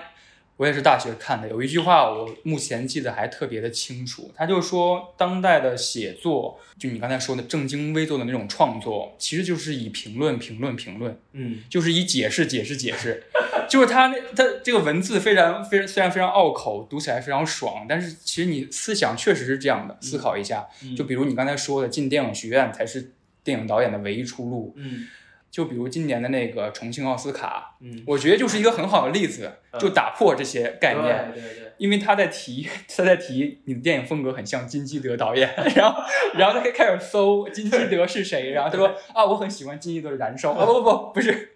[0.58, 13.24] 我也是大学看的，有一句话我目前记得还特别的清楚，他就说当代的写作，就你刚才说的正襟危坐的那种创作，其实就是以评论、评论、评论，嗯，就是以解释、解释、解释，
[13.70, 20.67] 就是他那他这个文字非常非常虽然非常拗口，读起来非常爽，但是其实你思想确实是这样的，思考一下，
[20.98, 23.12] 就比如你刚才说的进电影学院才是
[23.43, 25.06] 电影导演的唯一出路，嗯。
[25.50, 36.04] 就比如今年的那个重庆奥斯卡，嗯，我觉得就是一个很好的例子，就打破这些概念，对对对，因为他在提，他在提你的电影风格很像金基德导演，然后，
[36.36, 41.56] 然后他可以开始搜金基德是谁，然后他说啊，我很喜欢金基德的《燃烧》， 不不不，不是，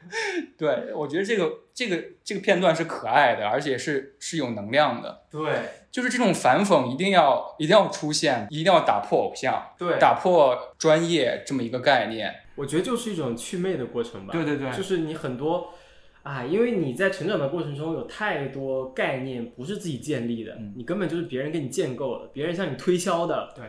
[0.58, 5.54] 对我觉得这个这个这个片段是可爱的，而且是是有能量的，对，
[5.92, 12.34] 就是这种反讽一定要一定要出现，一定要打破偶像，对，打破专业这么一个概念。
[12.62, 14.32] 我觉得就是一种祛魅的过程吧。
[14.32, 15.74] 对对对，就是你很多，
[16.22, 23.52] 啊，因为你在成长的过程中有太多概念不是自己建立的，你根本就是别人给你建构的，别人向你推销的。
[23.56, 23.66] 对。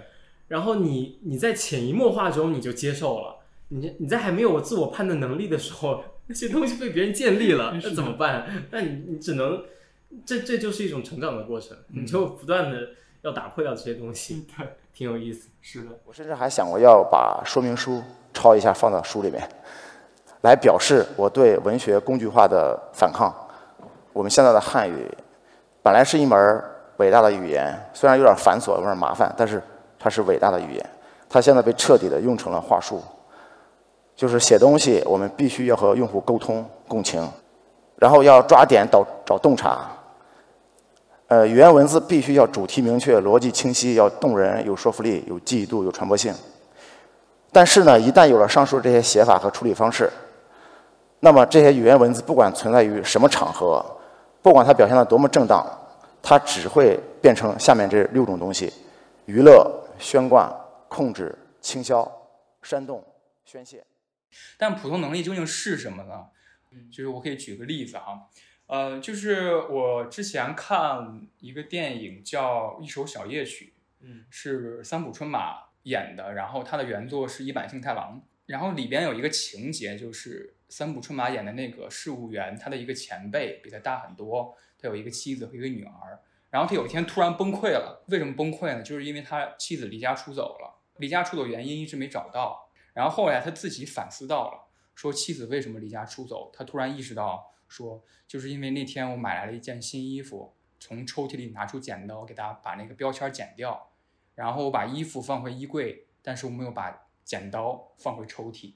[0.49, 3.37] 然后你你在潜移默化中你就接受了，
[3.69, 8.67] 你你在还没有自我判断能力的时候，那些东西被别人建立了， 那怎么办？
[8.71, 9.65] 那你你只能，
[10.27, 12.91] 这这就是一种成长的过程，你就不断的
[13.23, 14.47] 要打破掉这些东西。
[14.57, 15.49] 对，挺有意思。
[15.61, 18.03] 是的，我甚至还想过要把说明书。
[18.35, 19.47] 抄一下放到书里面，
[20.41, 23.31] 来表示我对文学工具化的反抗。
[24.15, 25.07] 我们现在的汉语
[25.83, 26.65] 本来是一门
[26.97, 29.63] 伟大的语言，虽然有点繁琐、有点麻烦，但是
[29.99, 30.91] 它是伟大的语言。
[31.29, 33.03] 它现在被彻底的用成了话术，
[34.17, 37.31] 就是写东西我们必须要和用户沟通共情，
[37.97, 39.91] 然后要抓点找找洞察。
[41.33, 46.35] 呃，语言文字必须要主题明确、逻辑清晰，要动人、有说服力、有记忆度、有传播性。
[47.51, 50.11] 但是呢，一旦有了上述这些写法和处理方式，
[51.21, 53.83] 那么这些语言文字不管存在于什么场合，
[54.43, 55.67] 不管它表现的多么正当，
[56.23, 58.71] 它只会变成下面这六种东西：
[59.25, 60.55] 娱乐、宣贯、
[60.87, 62.07] 控制、倾销、
[62.61, 63.03] 煽动、
[63.47, 63.83] 宣泄。
[64.59, 66.27] 但普通能力究竟是什么呢？
[66.91, 68.21] 就是我可以举个例子哈，
[68.73, 75.65] 呃，就是我之前看一个电影叫《一首小夜曲》，嗯，是三浦春马。
[75.83, 88.81] 演的，然后他的原作是一坂幸太郎，然后里边有一个情节，就是三浦春马演的那个事务员，他的一个前辈比他大很多，他有一个妻子和一个女儿，然后他有一天突然崩溃了，为什么崩溃呢？
[88.81, 103.89] 就是因为他妻子离家出走了，离家出走原因一直没找到，然后后来他自己反思到了，说妻子为什么离家出走，他突然意识到说，就是因为那天我买来了一件新衣服，从抽屉里拿出剪刀给他把那个标签剪掉。
[104.35, 108.73] 然后我把衣服放回衣柜，但是我没有把剪刀放回抽屉，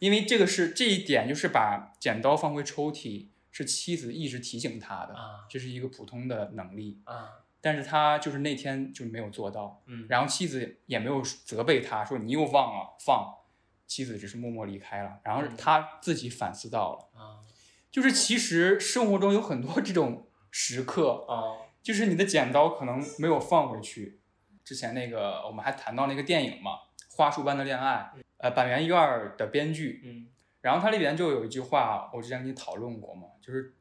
[0.00, 5.14] 因为这个是这一点，就是把剪刀放回抽屉是妻子一直提醒他的，
[5.48, 13.38] 这是一个普通的能力啊，但是他就是那天就没有做到，嗯，然后妻子也没有责备他说你又忘了放，
[13.86, 17.46] 妻子只是默默离开了，然后他自己反思到了啊，
[17.90, 24.20] 就是其实生活中有很多这种时刻啊，就是你的剪刀可能没有放回去。
[24.64, 26.72] 之前那个我们还谈到那个电影嘛，
[27.16, 30.28] 《花束般的恋爱》，呃，板垣院儿的编剧，嗯，
[30.60, 33.74] 然后他里边就有一句话，我之前跟你讨论过嘛，就是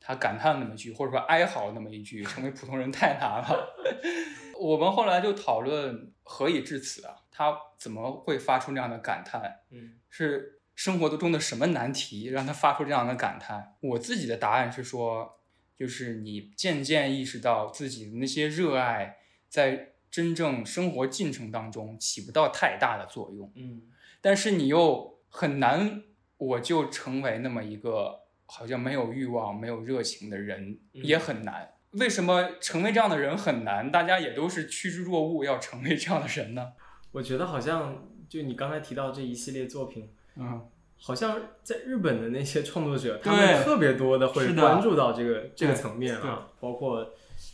[0.00, 3.76] 他感叹那么一句，或者说哀嚎那么一句，成为普通人太难了。
[4.58, 7.16] 我们后来就讨论何以至此啊？
[7.30, 9.60] 他怎么会发出那样的感叹？
[9.70, 13.74] 嗯，是生活中的什么难题让他发出这样的感叹？
[13.80, 15.38] 我自己的答案是说，
[15.76, 19.88] 就是你渐渐意识到自己的那些热爱在。
[20.10, 23.82] 真正生活进程当中起不到太大的作用，嗯，
[24.20, 26.02] 但是你又很难，
[26.36, 31.74] 我就成为那么一个好像没有欲望、没有热情的人，也很难。
[31.92, 33.92] 为什么成为这样的人很难？
[33.92, 36.72] 大家也都是趋之若鹜，要成为这样的人呢？
[37.12, 40.60] 我觉得好像就你刚才提到这一系列作品，嗯，
[41.00, 47.06] 好像在日本的那些创作者，他们特别多的会关注到这个这个层面啊，包括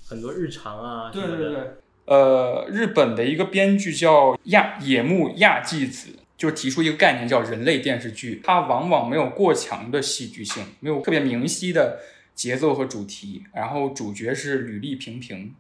[0.09, 1.79] 很多日常啊什么的。
[2.07, 11.99] 呃，日本的一个编剧叫亚野木亚纪子，就提出一个概念叫人类电视剧，它往往没有过强的戏剧性，没有特别明晰的
[12.35, 15.55] 节奏和主题，然后主角是履历平平。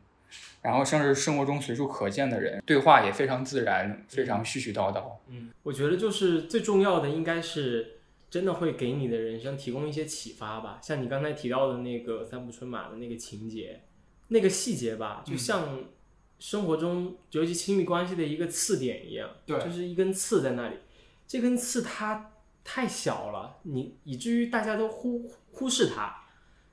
[0.66, 5.12] 然后像是生活中随处可见的人，对话也非常自然，非常絮絮叨叨。
[5.28, 10.80] 嗯，我觉得就是最重要的应该是真的会给你的人生提供一些启发吧。
[10.82, 13.80] 像你刚才提到的那个三浦春马的那个情节，
[14.26, 15.84] 那个细节吧，就像
[16.40, 20.78] 生活中尤其亲密关系的一个刺点一样，对，就是一根刺在那里。
[21.28, 22.32] 这根刺它
[22.64, 26.24] 太小了，你以至于大家都忽忽视它，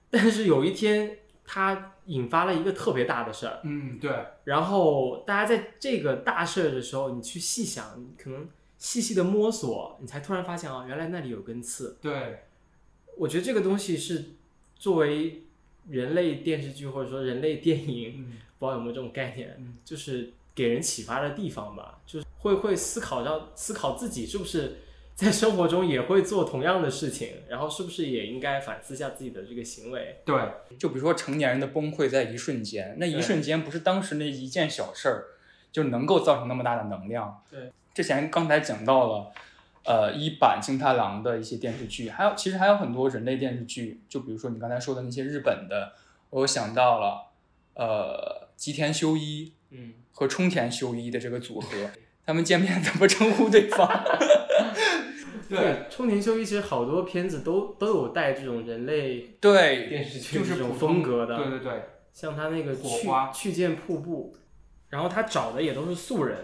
[0.10, 1.20] 但是有一天。
[1.46, 4.12] 它引发了一个特别大的事儿，嗯，对。
[4.44, 11.98] 然后大家在这个大事儿的时候，你去细想，你可能细细的摸索，你才突然发现啊，原来那里有根刺。
[12.02, 12.44] 对，
[13.18, 14.26] 我觉得这个东西是
[14.76, 15.44] 作为
[15.90, 24.78] 人类电视剧或者说人类电影，不知道有没有这种概念，就是给人启发的地方吧，就是会会思考到思考自己是不是。
[25.16, 30.18] 在生活中也会做同样的事情，然后是不是也应该反思一下自己的这个行为？
[30.26, 30.36] 对，
[30.80, 35.26] 就比如说成年人的崩溃在一瞬间，那一瞬间不是当时那一件小事儿
[35.72, 37.42] 就能够造成那么大的能量。
[37.50, 39.32] 对，之前刚才讲到了，
[39.86, 45.94] 呃，一版金太郎的一些电视剧，还有其实还有很多人类电视剧，就比如说你刚才说的那些日本的，
[46.32, 47.28] 我想到了，
[47.76, 51.92] 呃，吉田修一，嗯，和冲田修一的这个组合，
[52.26, 53.88] 他们见面怎么称呼对方？
[55.62, 59.88] 对，冲田修一其实好多片子都都有带这种人类对。
[59.88, 64.36] 电视剧这种风格的，对对对，像他那个去去见瀑布，
[64.90, 66.38] 然后他找的也都是素人，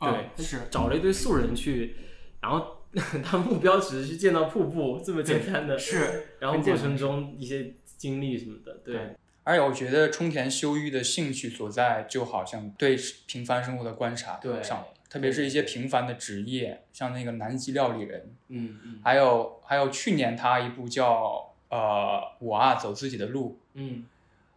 [0.00, 0.58] 对，是。
[0.70, 1.96] 找了一堆素人去，
[2.40, 2.84] 然后
[3.24, 9.14] 他目标只是去见到瀑布这么简单的，是，然后过程中一些经历什么的，对。
[9.46, 14.84] 而且我觉得冲田修一的兴趣所在，就好像对平凡生活的观察上。
[15.14, 24.06] 特别是一些平凡的职业，像那个南极料理人，嗯嗯，还有还有去年他一部叫呃我啊走自己的路，嗯，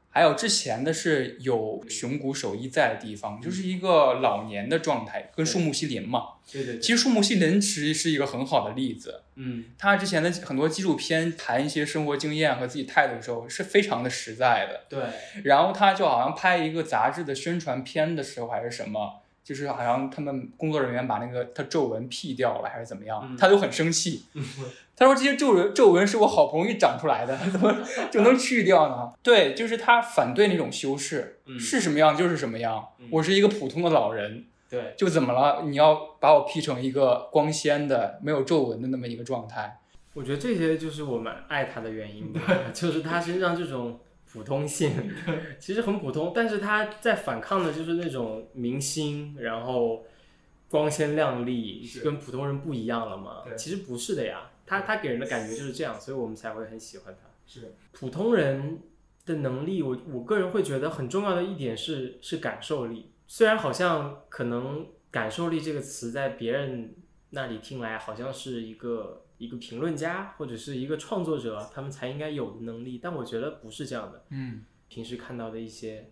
[0.09, 6.63] 还有之前的是有熊谷守一在的地方，就是一个老年的状态，跟树木希林嘛，对。
[6.65, 19.21] 对，其实树木希林其实是一个很好的例子，嗯，他之前的很多纪录片谈一些生活经验和自己态度的时候是非常的实在的，对，然后他就好像拍一个杂志的宣传片的时候还是什么。
[19.47, 24.25] 就是好像他们工作人员把那个他皱纹 P 掉了还是怎么样，他都很生气。
[24.93, 27.73] 他说这些皱纹皱纹是我好不容易长出来的， 怎么
[28.11, 29.09] 就能去掉呢？
[29.23, 32.85] 对，就是他反对那种修饰，是什么样就是什么样。
[33.09, 35.63] 我是一个普通的老人，对，就怎么了？
[35.63, 39.79] 你要把我 P 成一个光鲜的、没有皱纹的那么一个状态？
[40.13, 42.33] 我觉得这些就是我们爱他的原因，
[42.73, 43.97] 就是他身上这种。
[44.31, 44.91] 普通性
[45.57, 50.05] 其实很普通，但是他在反抗的就是那种明星，然后
[50.69, 53.43] 光鲜亮丽，跟普通人不一样了嘛？
[53.57, 57.29] 其实不是的呀，他他给人的感觉就是这样，所以我们才会很喜欢他。
[57.45, 58.79] 是普通人
[59.25, 63.11] 的能力，我我个人会觉得很重要的一点是是感受力。
[63.27, 66.93] 虽然好像可能感受力这个词在别人
[67.29, 69.23] 那里听来好像是一个。
[69.37, 74.25] 一个评论家或者是一个创作者，他们才应该有的能力，但我觉得不是这样的。
[74.29, 76.09] 嗯，平时看到的一些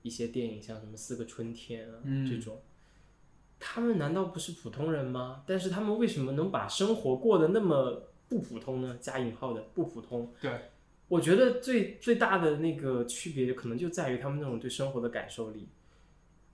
[0.00, 2.62] 一些电影，像什么《四个春天》啊这种，
[3.60, 5.42] 他们难道不是普通人吗？
[5.46, 8.96] 但是他们为什么能把生活过得那么不普通呢？
[8.98, 10.32] 加引号的不普通。
[10.40, 10.70] 对，
[11.08, 15.68] 我觉得最最大的那个区别，可能就在于他们那种对生活的感受力。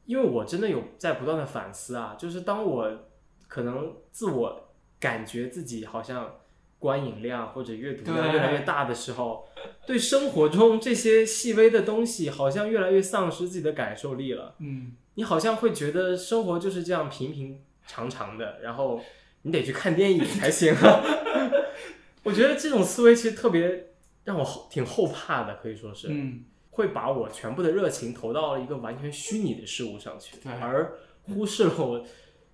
[0.07, 3.07] 因为我真的有在不断的反思啊，就是当我
[3.47, 4.65] 可能自我。
[5.01, 6.37] 感觉自己好像
[6.79, 9.49] 观影量或者阅读量越来越大的时候，
[9.87, 14.55] 对生活中这些细微的东西好像越来越丧失自己的感受力了。
[14.59, 19.01] 嗯，你好像会觉得生活就是这样平平常常的，然后
[19.43, 20.75] 你得去看电影才行。
[22.23, 23.87] 我觉得这种思维其实特别
[24.25, 30.93] 让我挺后怕的，可以说是，嗯，会把我全部的热情投到了一个完全虚拟的事物上去，而
[31.23, 32.05] 忽视了我。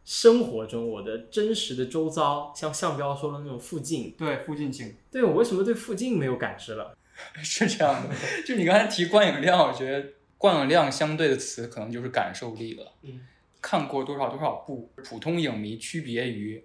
[0.04, 6.96] 生活中，我的真实的周遭，像向彪说的那种附近，对附近性，对我为什么对附近没有感知了？
[7.42, 8.14] 是这样的，
[8.46, 12.92] 就你刚才提观影量，我觉得观影量相对的词可能就是感受力了。
[13.02, 13.20] 嗯，
[13.62, 16.64] 看过多少多少部，普通影迷区别于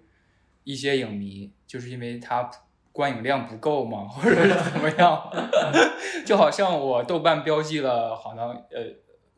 [0.64, 2.50] 一些影迷，就是因为他
[2.92, 4.08] 观影量不够嘛？
[4.08, 5.30] 或者是怎么样？
[6.26, 8.84] 就好像我豆瓣标记了好像呃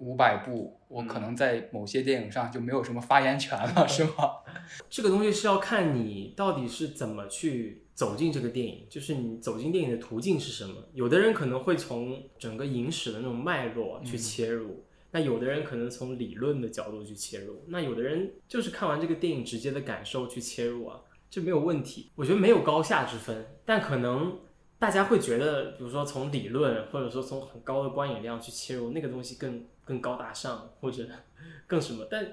[0.02, 4.42] 五百部，我可能在某些电影上就没有什么发言权了，是吗？
[4.90, 10.74] 这个东西是要看你到底是怎么去走进这个电影，就是你走进电影的途径是什么。
[10.92, 21.00] 有的人可能会从整个影史的那种脉络去切入，那有的人可能从理论的角度去切入，那有的人就是看完这个电影直接的感受去切入啊。
[21.30, 24.38] 这没有问题，我觉得没有高下之分，但可能
[24.82, 31.06] 大家会觉得，比如说从理论或者说从很高的观影量去切入，那个东西更更高大上或者
[31.68, 32.04] 更什么。
[32.10, 32.26] 但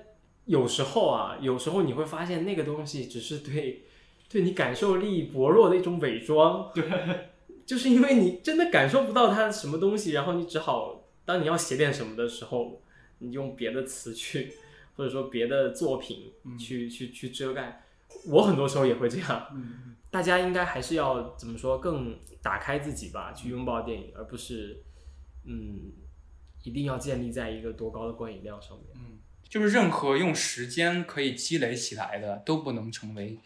[0.45, 3.83] 有时候啊，有时候你会发现那个东西只是对
[4.27, 6.83] 对你感受力薄弱的一种伪装，对，
[7.67, 12.81] 就是因为你真的感受不到它什么东西，然后你只好当你要写点什么的时候，
[13.19, 14.53] 你用别的词去
[14.95, 17.85] 或者说别的作品去去去遮盖。
[18.27, 19.47] 我很多时候也会这样，
[20.11, 24.83] 大家应该还是要怎么说，更打开自己吧，去拥抱电影，而不是，
[25.45, 25.91] 嗯，
[26.63, 28.87] 一定要建立在一个多高的观影量上面。
[28.95, 33.37] 嗯，就是任何用时间可以积累起来的，都不能成为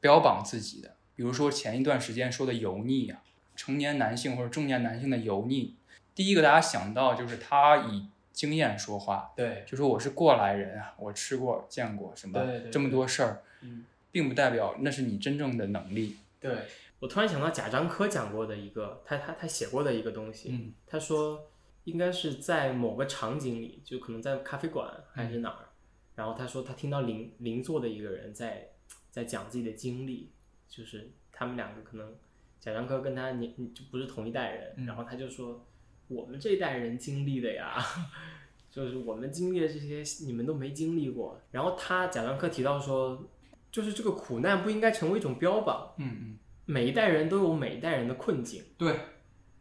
[0.00, 0.94] 标榜自己的。
[1.16, 3.22] 比如说前一段时间说的油腻啊，
[3.56, 5.76] 成年男性或者中年男性的油腻，
[6.14, 12.38] 第一个大家想到就是他以经验说话，对，就说我是过来人啊，我吃过见过什么
[12.70, 13.86] 这么多事儿，嗯。
[14.12, 16.16] 并不代表那是你真正的能力。
[16.38, 16.54] 对
[17.00, 20.50] 我突然想到贾樟柯讲过的一个，他他他写过的一个东西。
[20.52, 21.50] 嗯，他说
[21.84, 25.68] 应该是在某个场景里，就可能在咖啡馆还是哪儿。
[26.14, 28.68] 然后他说他听到邻邻座的一个人在
[29.10, 30.30] 在讲自己的经历，
[30.68, 32.14] 就是他们两个可能
[32.60, 34.86] 贾樟柯跟他年就不是同一代人。
[34.86, 35.64] 然后他就说
[36.08, 37.82] 我们这一代人经历的呀，
[38.70, 41.40] 就是我们经历的这些你们都没经历过。
[41.50, 43.28] 然后他贾樟柯提到说。
[43.72, 45.94] 就是这个苦难不应该成为一种标榜。
[45.96, 48.62] 嗯嗯，每一代人都有每一代人的困境。
[48.78, 48.94] 对。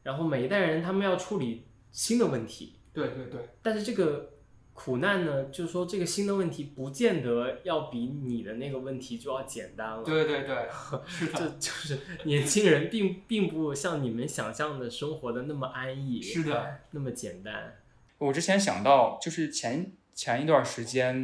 [0.04, 2.76] 然后每一代人他们要处理新的问题。
[2.92, 3.40] 对对对。
[3.62, 4.34] 但是这个
[4.74, 10.04] 苦难呢，就是说这个新的问题不见得要比你的那个问题就要简单了。
[10.04, 10.68] 对对对。
[11.08, 11.34] 是的。
[11.34, 16.22] 就就是年轻人并并不像你们想象的生活的那么安逸。
[16.22, 16.80] 是的。
[16.92, 17.78] 那么简单。
[18.18, 21.16] 我之前想到就是前前一段时间，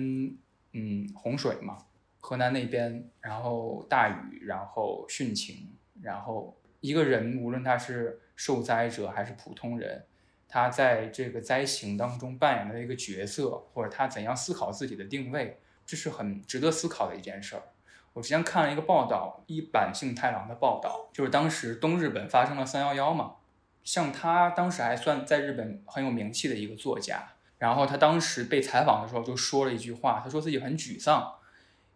[0.71, 1.77] 嗯，洪水嘛。
[2.27, 10.03] 河南那边，然后大雨，然后汛情，然后一个人，无论他是受灾者还是普通人，
[10.45, 17.61] 他在这个灾情当中扮演的一个角色，或者他怎样思考自己的定位，这是很值得思考的一件事儿。
[18.11, 23.35] 我之前看了一个报道，一坂幸太郎的报道，就是当时东日本发生了三幺幺嘛，
[23.85, 31.35] 像他当时还算在日本很有名气的一个作家，然后他当时被采访的时候就说了一句话，他说自己很沮丧。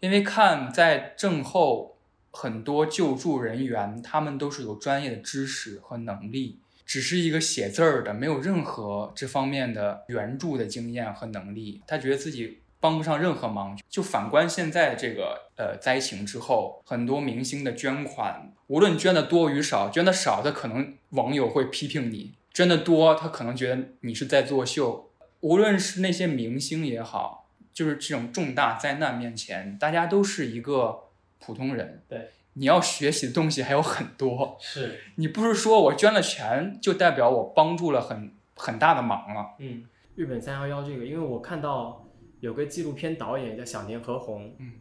[0.02, 1.99] 因为看在震后
[2.32, 11.84] 很多救助人员，他们都是有专业的知识和能力，只是一个写字儿的，没有任何这方面的援助的经验和能力。
[11.86, 13.80] 他觉得自己帮不上任何忙。
[13.88, 25.12] 就反观现在这个呃灾情之后，很多明星的捐款，无论捐的多与少，捐的少，他可能网友会批评你；捐的多，他可能觉得你是在作秀。
[25.41, 27.40] 无论是那些明星也好。
[27.74, 31.09] 就是这种重大灾难面前，大家都是一个
[31.39, 32.03] 普通人。
[32.07, 34.57] 对，你要学习的东西还有很多。
[34.59, 39.55] 是 你不是说我捐了钱就代表我帮助了很很大的忙了？
[39.59, 42.07] 嗯，日本三幺幺这个，因为我看到
[42.41, 44.74] 有个纪录片导演叫小田和宏，嗯，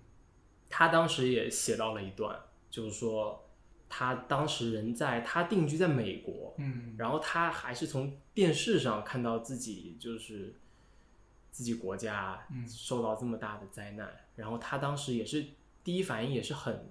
[0.69, 2.37] 他当时也写到了一段，
[2.69, 3.49] 就是说
[3.89, 10.57] 他当时人在他定居在美国，嗯，然后他还是从电视上看到自己就是。
[11.51, 15.45] 自己国家受到这么大的灾难，然后他当时也是
[15.83, 16.89] 第一反应也是很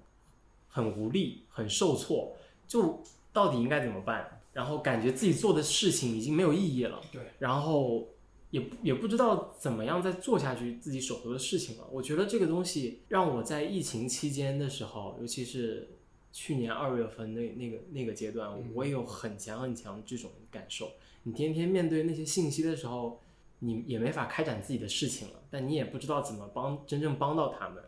[0.68, 2.36] 很无力、很受挫，
[2.68, 3.02] 就
[3.32, 4.40] 到底应该怎么办？
[4.52, 8.08] 然后感觉自己做的事情已经没有意义了，对，然后
[8.50, 11.86] 也也不知道怎么样再做下去自己手头的事情了。
[11.90, 15.88] 我觉得这个东西让我在疫情期间的时候，尤其是
[16.32, 20.90] 去年二月份那那个那个阶段，我也有很强很强这种感受。
[21.22, 23.20] 你天天面对那些信息的时候。
[23.62, 27.84] 你也没法开展自己的事情了，但你也不知道怎么帮真正帮到他们，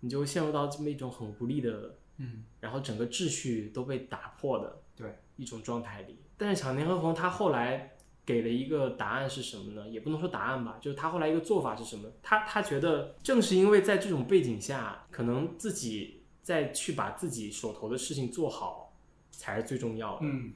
[0.00, 6.18] 你就陷入到这么一种很无力的，嗯，然后整个秩序都被打破的，对一种状态里。
[6.36, 9.88] 但是小年和红他后来给了一个答案是什么呢？
[9.88, 12.10] 也不能说答案吧，就是他后来一个做法是什么？
[12.22, 18.94] 他他觉得正是因为在这种背景下，可能自己再去把自己手头的事情做好
[19.30, 20.26] 才是最重要的。
[20.26, 20.52] 嗯，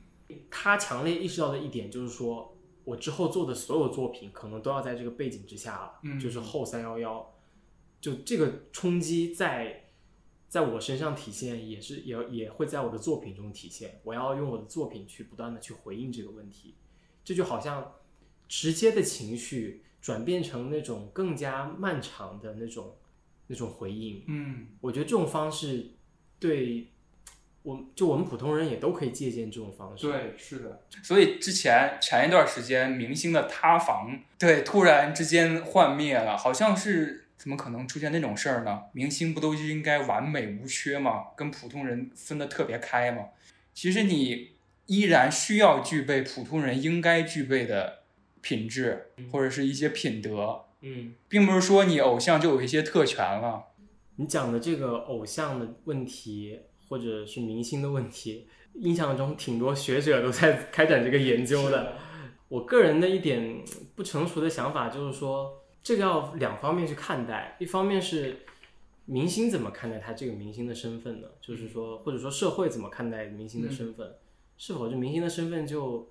[0.50, 2.52] 他强烈意识到的一点就是说。
[2.86, 7.34] 我之后做的所有作品，可能都要在这个背景之下了，就是后三幺幺，
[8.00, 9.88] 就这个冲击在
[10.48, 14.00] 在我身上体现，也是也也会在我的作品中体现。
[14.04, 16.76] 我要用我的作品去不断的去回应这个问题，
[17.24, 17.94] 这就好像
[18.46, 22.94] 直接的情绪转变成那种更加漫长的那种
[23.48, 24.22] 那种回应。
[24.28, 25.90] 嗯，我觉得这种方式
[26.38, 26.86] 对
[27.66, 30.06] 我就我们普通人也都可以借鉴这种方式。
[30.06, 30.80] 对，是的。
[31.02, 37.24] 所以之前前一段时间明星的塌房，对，突然之间幻灭了，好像是。
[37.38, 38.84] 怎么可能出现那种事儿呢？
[38.92, 41.26] 明星不都应该完美无缺吗？
[41.36, 43.26] 跟普通人分得特别开吗？
[43.74, 44.52] 其实你
[44.86, 47.98] 依然需要具备普通人应该具备的
[48.40, 50.64] 品质，或者是一些品德。
[50.80, 53.66] 嗯，并不是说你偶像就有一些特权了。
[54.16, 61.94] 你讲的这个偶像的问题，或者是明星的问题，印象中挺多学者都在开展这个研究的。
[62.48, 63.62] 我个人的一点
[63.94, 65.62] 不成熟的想法就是说。
[65.86, 68.44] 这个要两方面去看待，一方面是
[69.04, 71.28] 明星怎么看待他这个明星的身份呢？
[71.40, 74.16] 就是说，或者说社会怎么看待明星的身份？
[74.58, 76.10] 是否这明星的身份就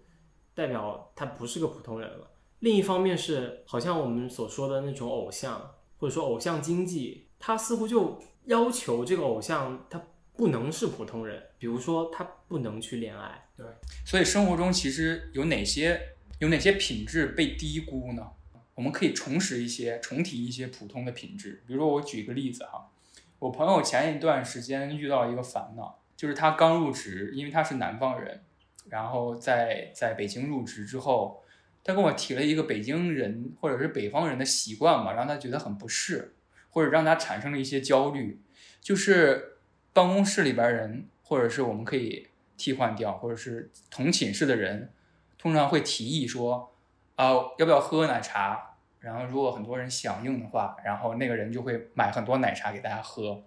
[0.53, 2.25] 代表他不是个普通人了？
[2.59, 5.59] 另一方面是，好像我们所说的那种偶像，
[5.97, 10.01] 或者说偶像经济，他似乎就要求这个偶像他
[10.37, 13.47] 不能是普通人，比如说他不能去恋爱。
[13.55, 13.65] 对，
[14.05, 15.99] 所以生活中其实有哪些
[16.39, 18.31] 有哪些品质被低估呢？
[18.73, 22.91] 我们可以重拾一些、重提一些普通的品质，比如说我举一个例子哈，
[23.39, 28.43] 我朋友前一段时间遇到一个烦恼，就是他刚入职，因为他是南方人，
[28.89, 31.41] 然后在在北京入职之后，
[31.85, 36.35] 他跟我提了一个北京人或者是北方人的习惯嘛，让他觉得很不适，
[36.71, 38.41] 或者让他产生了一些焦虑，
[38.81, 39.54] 就是
[39.95, 44.91] 办公室里边人，或者是我们可以替换掉，或者是同寝室的人，
[45.39, 46.71] 通常会提议说。
[47.15, 48.75] 啊，要不要喝奶茶？
[48.99, 53.41] 然后如果很多人响应的话，然后那个人就会买很多奶茶给大家喝。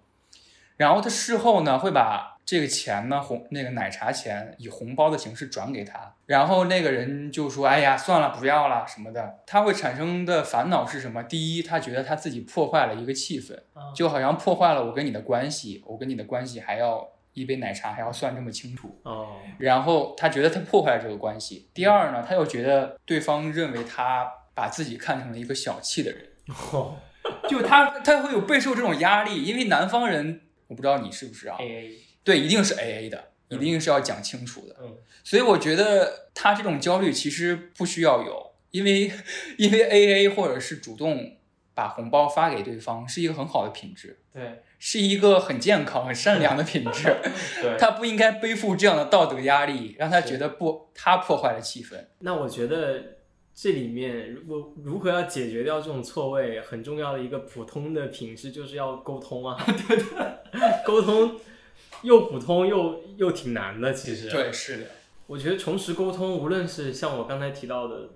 [0.75, 6.15] 然后他事后呢，会把这个钱呢红那个奶茶钱以红包的形式转给他。
[6.25, 11.21] 然后那个人就说：“哎呀，算了，不要了什么的。”他会产生的烦恼是什么？
[11.23, 13.55] 第一，他觉得他自己破坏了一个气氛，
[13.95, 17.07] 就好像破坏了我跟你的关系，我跟你的关系还要。
[17.33, 21.69] 一杯奶茶还要算这么清楚哦，然后他觉得他破坏了这个关系。
[21.73, 26.21] 第二呢，他又觉得对方认为他把自己看成了一个小气的人，
[27.47, 31.55] 就他他会有备受这种压力，因为南方人我不知道你是不是啊
[32.29, 34.75] 对，一定是 A A 的，一定是要讲清楚的。
[34.81, 39.11] 嗯，所以我觉得他这种焦虑其实不需要有，因为
[39.57, 41.37] 因为 A A 或者是主动
[41.73, 44.19] 把红包发给对方是一个很好的品质。
[44.33, 44.61] 对。
[44.81, 47.13] 是一个很健康、很善良的品质，
[47.77, 51.97] 他不应该背负这样的道德压力，让他觉得不，他破坏了气氛。
[52.19, 53.17] 那我觉得
[53.53, 59.61] 这里面如果如何要解决掉这种错位，很重要的一个普通的品质就是要沟通啊。
[59.85, 60.05] 对对，
[60.87, 61.37] 沟通
[62.03, 64.29] 又普通又又挺难的，其实。
[64.29, 64.85] 对，是的。
[65.27, 68.09] 我觉得重拾沟通，无论是像我刚才提到的。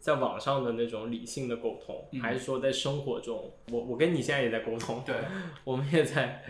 [0.00, 5.14] 在网上的那种理性的沟通，还是说在生活中，我我跟你现在也在沟通，对，
[5.62, 6.42] 我们也在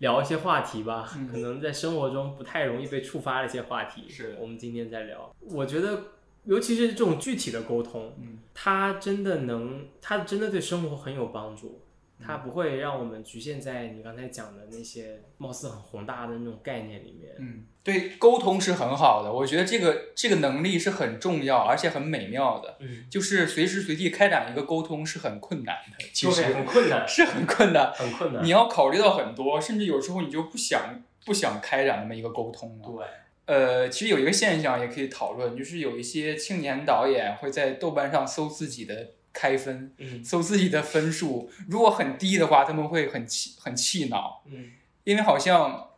[0.00, 5.34] 聊一些话题吧，可能在生活中不太容易被触发的一些话题，是我们今天在聊。
[5.40, 5.98] 我觉得，
[6.44, 11.80] 尤其是这种具体的沟通，嗯，它真的能，它真的对生活很有帮助。
[12.22, 17.34] 它不会让我们局限在你刚才讲的那些貌似很宏大的那种概念里面。
[17.38, 22.76] 嗯，对，沟通是很好的，我觉得这个这个能力是很重要，而且很美妙的。
[22.80, 28.44] 嗯，就是随时随地开展一个沟通是很困难的，其实很困难，是很困难，很困难。
[28.44, 32.88] 你要考虑到很多，甚至有时候你就不想不想开展那么一个沟通了。
[32.88, 39.10] 对，呃，其实有一个现象也可以讨论，就是有一些青年导演会在豆瓣上搜自己的。
[39.34, 39.92] 开分，
[40.24, 44.70] 搜自己的分数，如果很低的话，他们会很气很气恼，嗯，
[45.02, 45.90] 因为好像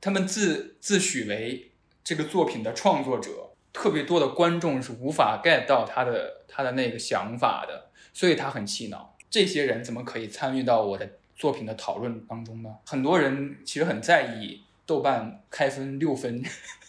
[0.00, 1.70] 他们自自诩为
[2.02, 9.16] 这个作品的创作者，特别多的观众是无法 get 到他的他的那个想法的，所以他很气恼。
[9.30, 12.70] 这些人怎么可以参与到我的作品的讨论当中呢？
[12.86, 16.42] 很多人其实很在意豆瓣开分六分，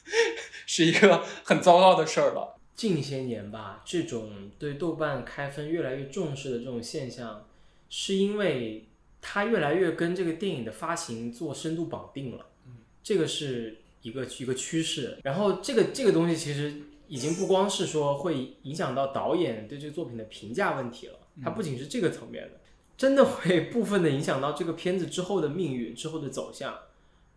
[0.65, 2.58] 是一个很糟糕的事儿了。
[2.79, 7.45] 近些年吧，这种对豆瓣开分越来越重视的这种现象，
[7.89, 8.87] 是因为
[9.19, 12.45] 它越来越跟这个电影的发行做深度绑定了。
[12.67, 15.17] 嗯，这个是一个一个趋势。
[15.25, 16.73] 然后这个这个东西其实
[17.09, 22.61] 已经不光是说会影响到导演对这个作品的评价问题了，它不仅是这个层面的，
[22.95, 26.79] 真的会部分的影响到这个片子之后的命运、之后的走向。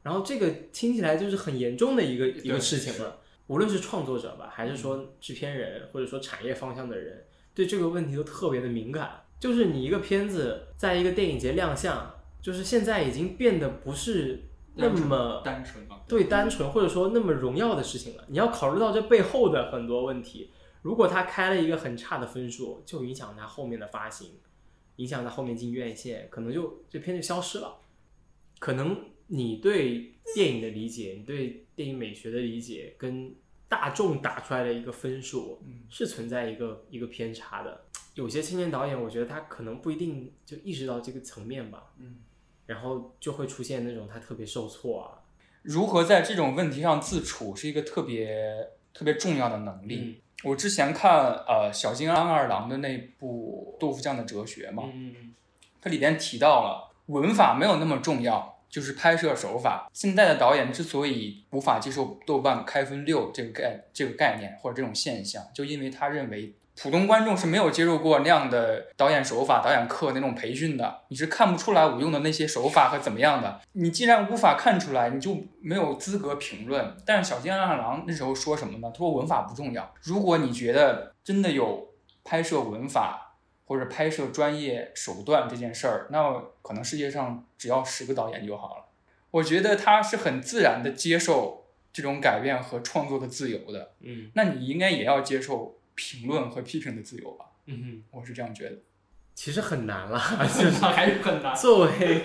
[0.04, 3.18] 然后这个听起来就是很严重的一个一个事情了。
[3.52, 9.24] 无论是创作者吧，还是说制片人，或者说产业方向的人，对这个问题都特别的敏感。
[9.38, 14.44] 就是你一个片子在一个电影节亮相，就是现在已经变得不是
[14.76, 18.24] 那么单纯了，对单纯或者说那么荣耀的事情了。
[18.28, 20.50] 你要考虑到这背后的很多问题。
[20.80, 24.30] 如果他开了一个很差的分数，就影响他后面的发行，
[24.96, 27.80] 影响他后面进院线，可能就这片就消失了。
[28.58, 28.96] 可能
[29.26, 33.34] 你对电影的理解，你对电影美学的理解，跟
[33.72, 35.58] 大众打出来的一个分数，
[35.88, 37.84] 是存在一个一个偏差的。
[38.12, 41.84] 有些青年导演，我觉得他可能不一定就意识到这个层面吧。
[41.98, 42.16] 嗯，
[42.66, 45.24] 然后就会出现那种他特别受挫啊。
[45.62, 50.20] 如何在这种问题上自处，是一个特别特别重要的能力。
[50.44, 54.82] 我之前看呃小津安二郎的那部《豆腐酱的哲学》嘛，
[55.80, 59.88] 它里边提到了文法没有那么重要，就是拍摄手法。
[59.92, 66.54] 现在的导演之所以无法接受豆瓣开分六这个概这个概念或者这种现象，就因为他认为。
[66.74, 73.60] 普通观众是没有接受过那样的导演手法、导演课那种培训的，你是看不出来我用的那些手法和怎么样的。
[73.72, 76.96] 你既然无法看出来，你就没有资格评论。
[77.04, 78.90] 但是小津安二郎那时候说什么呢？
[78.90, 79.92] 他说文法不重要。
[80.00, 81.88] 如果你觉得真的有
[82.24, 83.31] 拍摄文法
[83.64, 88.84] 或者拍摄专业手段这件事儿，那可能世界上只要十个导演就好了。
[89.30, 93.94] 我觉得他是很自然的接受这种改变和创作的自由的。
[94.00, 95.78] 嗯，那你应该也要接受。
[95.94, 98.78] 评论和批评的自由吧，嗯哼，我是这样觉得。
[99.34, 100.18] 其实很难了，
[100.50, 101.52] 其实还是很难。
[101.54, 102.22] 作为，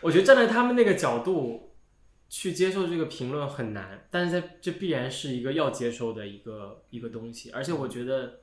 [0.00, 1.72] 我觉得站在他们那个角度
[2.28, 7.50] 去接受这个评论很难，但是在这必然是一个要接受的一个一个东西。
[7.50, 8.42] 而且我觉得，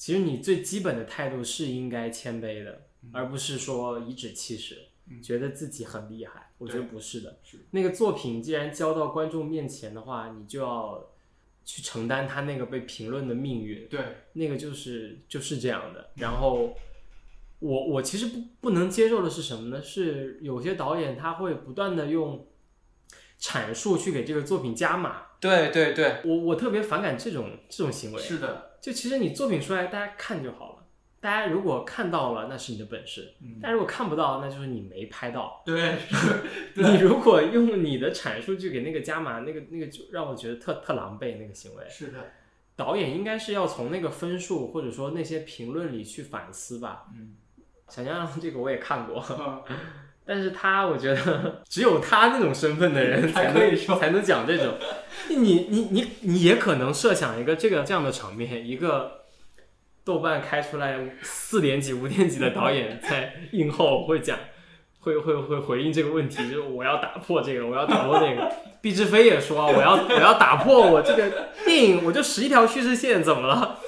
[0.00, 4.78] 其实你最基本的态度是应该谦卑的，而不是说颐指气使，
[5.22, 6.52] 觉得自己很厉害。
[6.56, 11.06] 我觉得不是的，是那个作品既然交到观众面前的话，你就要。
[11.62, 14.00] 去承担他那个被评论的命运，对，
[14.32, 16.10] 那个就是就是这样的。
[16.16, 16.74] 然后
[17.60, 19.80] 我我其实不不能接受的是什么呢？
[19.80, 22.48] 是有些导演他会不断的用
[23.38, 25.26] 阐述去给这个作品加码。
[25.38, 28.20] 对对对，我我特别反感这种这种行为。
[28.20, 30.76] 是的，就其实你作品出来，大家看就好了。
[31.20, 35.62] 大家如果看到了，那是你的本事；，但如果看不到，那就是你没拍到。
[35.66, 35.96] 对，
[36.74, 41.36] 你如果用你的阐述去给那个加码，那个那个就让我觉得特特狼狈。
[41.38, 42.32] 那个行为是的，
[42.74, 47.04] 导演应该是要从那个分数或者说那些评论里去反思吧。
[47.14, 47.36] 嗯，
[47.88, 49.22] 小江这个我也看过，
[50.30, 54.76] 但是他我觉得 只有他那种身份的人才可以说 才能讲这种。
[55.28, 59.18] 你你你你也可能设想一个这个这样的场面，一个。
[60.02, 64.36] 豆瓣开出来四点几、五点几的导演在映后会讲，
[64.98, 68.50] 会会会回应这个问题，就是我要打破这个，我要打破那个。
[68.80, 73.78] 毕志飞也说，我要我要打破我这个电影，我就十一条叙事线，怎么了？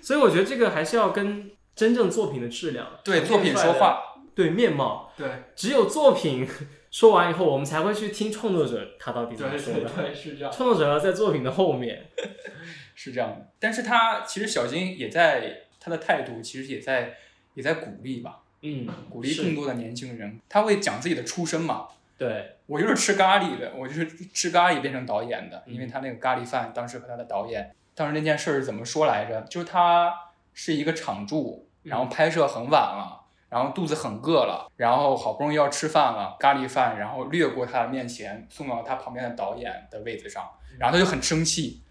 [0.00, 4.09] 所以我觉得这个还是要跟真正作品的质量，对作品说话，
[4.40, 6.48] 对面貌，对，只有作品
[6.90, 9.90] 说完以后，我们才会去听创作者他到底怎么说的。
[9.90, 10.50] 对，是这样。
[10.50, 12.06] 创作者在作品的后面。
[12.96, 17.16] 是这样的，但是他其实小金也在他的态度，其实也在
[17.52, 20.40] 也在鼓励吧，嗯，鼓励更多的年轻人。
[20.48, 21.88] 他会讲自己的出身嘛？
[22.16, 29.42] 对，我就是吃咖喱的，我就是吃咖喱变成导演的，因为他那个咖喱饭当时和他的导演，当时那件事是怎么说来着？
[29.42, 30.14] 就是他
[30.52, 33.19] 是一个场助，然后拍摄很晚了，
[33.50, 40.48] 然后肚子很饿了，然后好不容易要吃饭了，咖喱饭，然后掠过他的面前，送到他旁边的导演的位子上，
[40.78, 41.82] 然后他就很生气。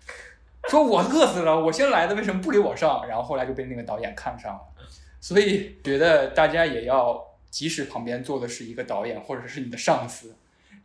[0.70, 3.05] 说我饿死了，我先来的，为什么不给我上？
[3.07, 4.62] 然后后来就被那个导演看上了，
[5.20, 10.36] 所以觉得大家也要，即使旁边坐的是一个导演或者是你的上司，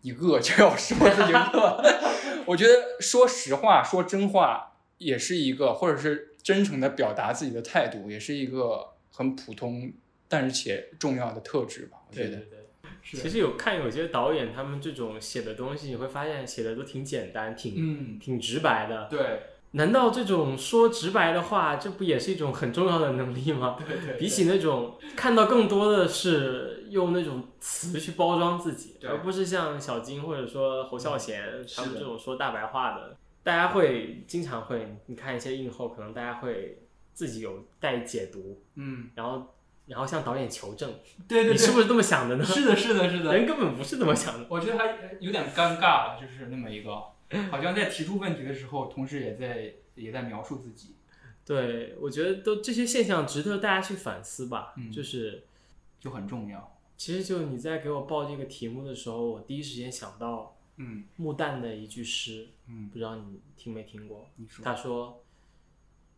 [0.03, 1.83] 你饿就要说自己饿。
[2.47, 9.93] 我觉得说实话、说真话也是一个，或者是真诚的表达自己的态度，也是一个很普通
[10.29, 11.99] 但是且重要的特质吧。
[12.09, 12.43] 我觉得，
[13.03, 19.09] 其实有看有些导演他们这种写的东西，你会发现写的都挺简单，挺嗯挺直白的。
[19.11, 19.41] 对。
[19.77, 23.77] 难道这种说直白的话，这不也是一种很重要的能力吗？
[23.85, 24.17] 对对。
[24.21, 31.43] 比起那种看到更多的是用那种词去包装自己，而不是像小金或者说侯孝贤
[31.75, 36.79] 他们这种说大白话的，大家会经常会你看一些映后，可能大家会
[37.13, 39.57] 自己有带解读，嗯，然后
[39.87, 40.93] 然后向导演求证，
[41.29, 42.45] 对对，你是不是这么想的呢？
[42.45, 44.47] 是的，是的，是的，人根本不是这么想的。
[44.49, 46.91] 我觉得还有点尴尬，就是那么一个。
[47.51, 50.95] 好像在提出问题的时候，同时也在也在描述自己。
[51.45, 54.73] 对，我觉得都这些现象值得大家去反思吧。
[54.77, 55.45] 嗯，就是
[55.99, 56.79] 就很重要。
[56.97, 64.29] 其实就你在给我报这个题目的时候，我第一时间想到，嗯，穆旦的一句诗，嗯，不知道你听没听过？
[64.37, 64.65] 你说。
[64.65, 65.23] 他说，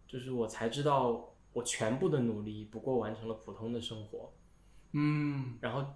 [0.07, 4.31] 就是我才知道，我全部的努力不过完成了普通的生活。
[4.93, 5.95] 嗯，然后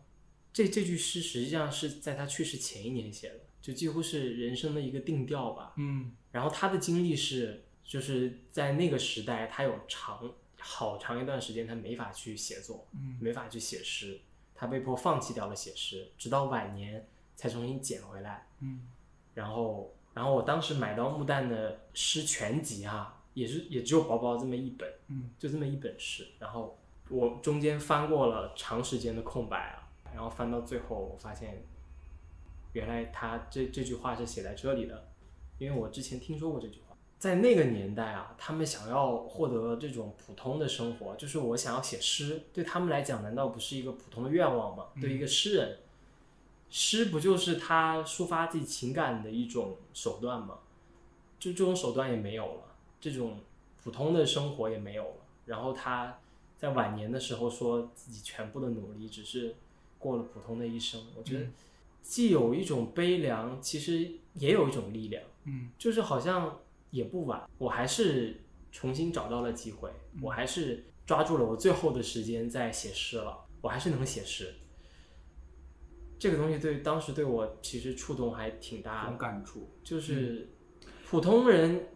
[0.55, 5.75] 这这句诗实际上是在他去世前一年写的，就几乎是人生的一个定调吧。
[5.77, 14.19] 嗯，然后他的经历是，就是在那个时代，他有长好长一段时间他没法去写作，嗯，没法去写诗，
[14.55, 17.07] 他被迫放弃掉了写诗，直到晚年
[17.37, 18.47] 才重新捡回来。
[18.61, 18.89] 嗯，
[19.35, 26.79] 然后，然后我当时买到木旦的诗全集哈，也是也只有薄薄这么一本，嗯，就这么一本诗，然后
[27.09, 29.87] 我中间翻过了长时间的空白啊。
[30.13, 31.63] 然后翻到最后，我发现，
[32.73, 35.07] 原来他这这句话是写在这里的，
[35.59, 36.97] 因为我之前听说过这句话。
[37.17, 44.87] 在那个年代啊，他们想要获得这种普通的生活，就是我想要写诗，对他们来讲，难道不是一个普通的愿望吗？
[45.01, 45.79] 对一个诗人，
[46.71, 50.59] 诗不就是他抒发自己情感的一种手段吗？
[51.39, 52.63] 就这种手段也没有了，
[53.01, 53.41] 这种
[53.83, 55.17] 普通的生活也没有了。
[55.47, 56.19] 然后他
[56.57, 59.57] 在晚年的时候说自己全部的努力只是。
[60.03, 61.47] 过了普通的一生，我觉得
[62.03, 65.23] 既有一种悲凉，其实也有一种力量。
[65.45, 66.59] 嗯，就是好像
[66.91, 68.41] 也不晚，我还是
[68.73, 69.93] 重新找到了机会，
[70.23, 74.55] 我还是抓住了我最后的时间在写诗了，我还是能写诗。
[76.19, 80.49] 这个东西对当时对我其实触动还挺大的，感触就是
[81.05, 81.89] 普通人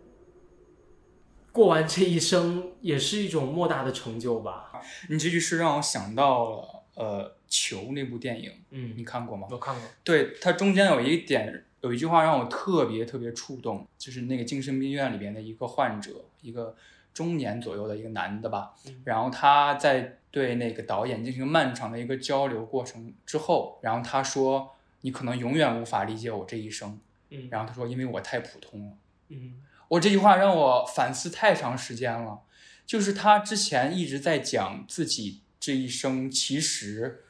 [1.54, 4.70] 过完这一生也是一种莫大的成就吧。
[5.08, 6.70] 你这句诗让我想到了。
[6.96, 9.48] 呃，球那部电影，嗯，你看过吗？
[9.50, 9.82] 我看过。
[10.04, 16.76] 对，它中间有一点，有一句话让我特别特别触动，就是那个精神病院里边的一个患者，一个
[17.12, 27.00] 中年左右的一个男的吧，然后他在对那个导演进行漫长的一个交流过程之后，然后他说：“你可能永远无法理解我这一生。”
[27.30, 28.92] 嗯，然后他说：“因为我太普通了。”
[29.30, 29.54] 嗯，
[29.88, 32.42] 我这句话让我反思太长时间了，
[32.86, 35.40] 就是他之前一直在讲自己。
[35.60, 37.24] 这一生其实，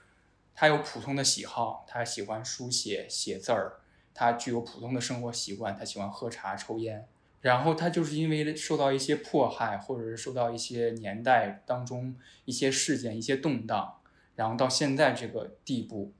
[0.56, 3.74] 他有普通的喜好，他喜欢书写写字儿，
[4.12, 7.06] 他具有普通的生活习惯，他喜欢喝茶抽烟。
[7.42, 14.00] 然后他就是因为受到一些迫害，或者是受到一些年代当中一些事件、一些动荡，
[14.34, 16.12] 然后到现在这个地步，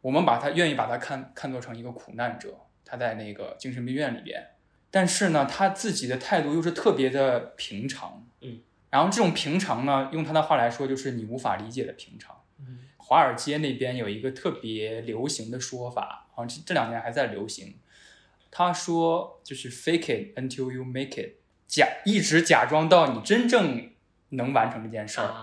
[0.00, 4.44] 我们把他愿意把他看看作成一个苦难者，他在那个精神病院里边，
[4.94, 8.60] 但是呢，他自己的态度又是特别的平常，嗯。
[8.90, 12.44] 然后这种平常呢，用他的话来说，就是你无法理解的平常。
[12.96, 17.74] 华尔街那边有一个特别流行的说法，好像这这两年还在流行。
[18.52, 23.90] 他说就是 “fake it until you make it”，假一直假装到你真正
[24.28, 25.34] 能完成这件事儿。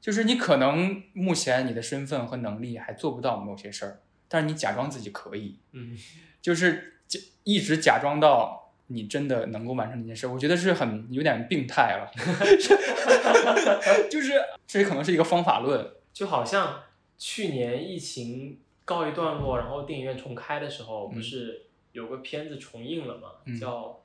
[0.00, 5.60] 就是你可能目前你的身份和能力还做不到某些事儿，但是你假装自己可以。
[5.70, 5.96] 嗯，
[6.42, 8.64] 就是假一直假装到。
[8.88, 12.08] 你真的能够完成这件事，我觉得是很有点病态了，
[14.08, 14.32] 就是
[14.66, 16.82] 这也可能是一个方法论，就好像
[17.18, 23.28] 去年疫情告一段落，然后电影院重开的时候，不是有个片子重映了吗？
[23.58, 23.82] 叫《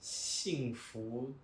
[0.00, 1.34] 幸福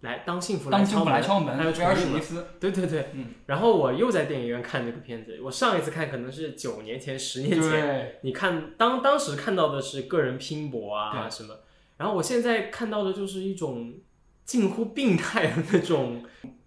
[0.00, 3.26] 来当幸福来敲门》，还有威尔史密斯，对对对，嗯。
[3.46, 11.60] 然后我又在电影院看这个片子，我上一次看可能是九年前、十年前，你看当当时看到的是个人拼搏啊什么。
[11.96, 13.98] 然后我现在看到的就是一种
[14.44, 16.24] 近乎病态的那种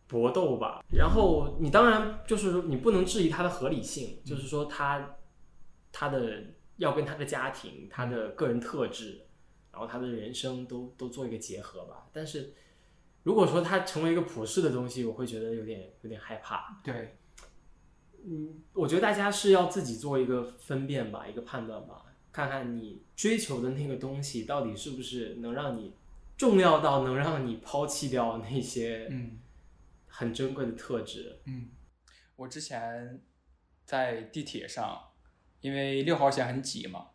[0.07, 0.83] 搏斗吧。
[0.91, 5.17] 然后你当然就是你不能质疑它的合理性，就是说他
[5.91, 6.43] 他的
[6.77, 9.27] 要跟他的家庭、他的个人特质，
[9.71, 12.07] 然后他的人生都都做一个结合吧。
[12.11, 12.53] 但是
[13.23, 16.81] 如果说他成为一个普世的东西，我会觉得有点有点害怕。
[16.83, 17.17] 对，
[18.25, 22.05] 嗯，我觉得大家是要自己做一个分辨吧，一个判断吧。
[22.31, 25.93] 看看你追求的那个东西到底是不是能让你
[26.37, 29.39] 重要到能让你抛弃掉那些嗯
[30.07, 31.39] 很珍贵的特质。
[31.45, 31.69] 嗯，
[32.35, 33.19] 我之前
[33.85, 35.01] 在地铁上，
[35.61, 37.07] 因为六号线很挤嘛，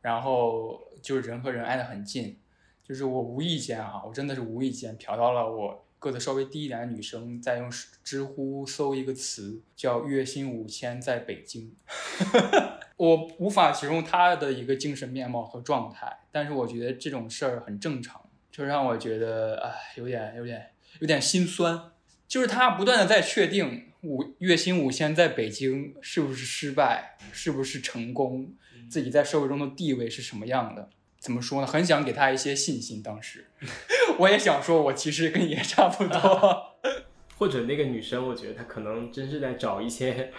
[0.00, 2.38] 然后就是人和人挨得很近，
[2.82, 7.70] 就是我无意间啊，我真的是无意间瞟到了我个子稍微低一点的女生在用
[8.02, 11.74] 知乎搜一个词叫“月薪五千在北京”。
[12.96, 18.20] 我无法形容他的一个精神面貌和状态，但是我觉得这种事儿很正常，
[18.50, 20.70] 就让我觉得唉，有点有点
[21.00, 21.90] 有点心酸。
[22.26, 28.54] 就是他不断的在确定五月薪五千在北京是不是失败，是不是成功，
[28.88, 30.88] 自己在社会中的地位是什么样的？
[31.18, 31.66] 怎么说呢？
[31.66, 33.02] 很想给他一些信心。
[33.02, 33.46] 当时
[34.18, 36.76] 我也想说，我其实跟你也差不多。
[37.36, 40.32] 或者那个女生，我觉得她可能真是在找一些。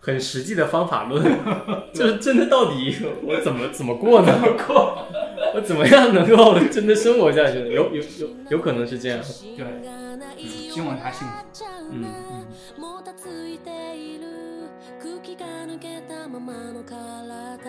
[0.00, 1.22] 很实际的方法论，
[1.92, 4.32] 就是真的到底我怎么怎么过呢？
[4.66, 5.06] 过，
[5.54, 7.58] 我怎么样能够真的生活下去？
[7.58, 9.18] 有有有有可能是这样。
[9.56, 9.64] 对，
[10.70, 11.34] 希望他幸福。
[11.92, 12.46] 嗯嗯。
[15.22, 17.62] 気が抜けたままの体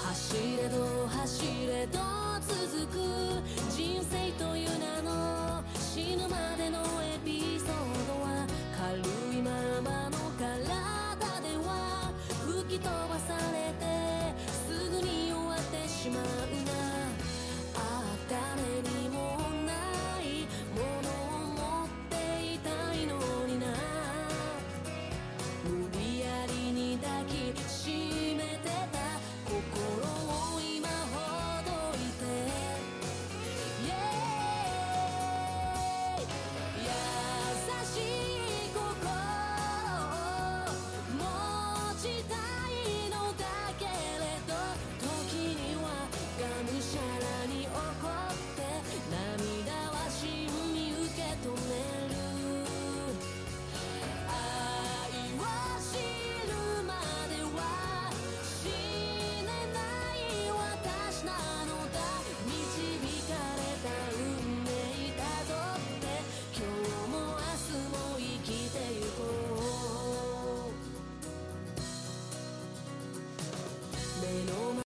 [0.00, 2.00] 走れど走れど
[2.40, 2.96] 続く
[3.70, 6.47] 人生という名の死ぬま
[12.79, 13.18] 人は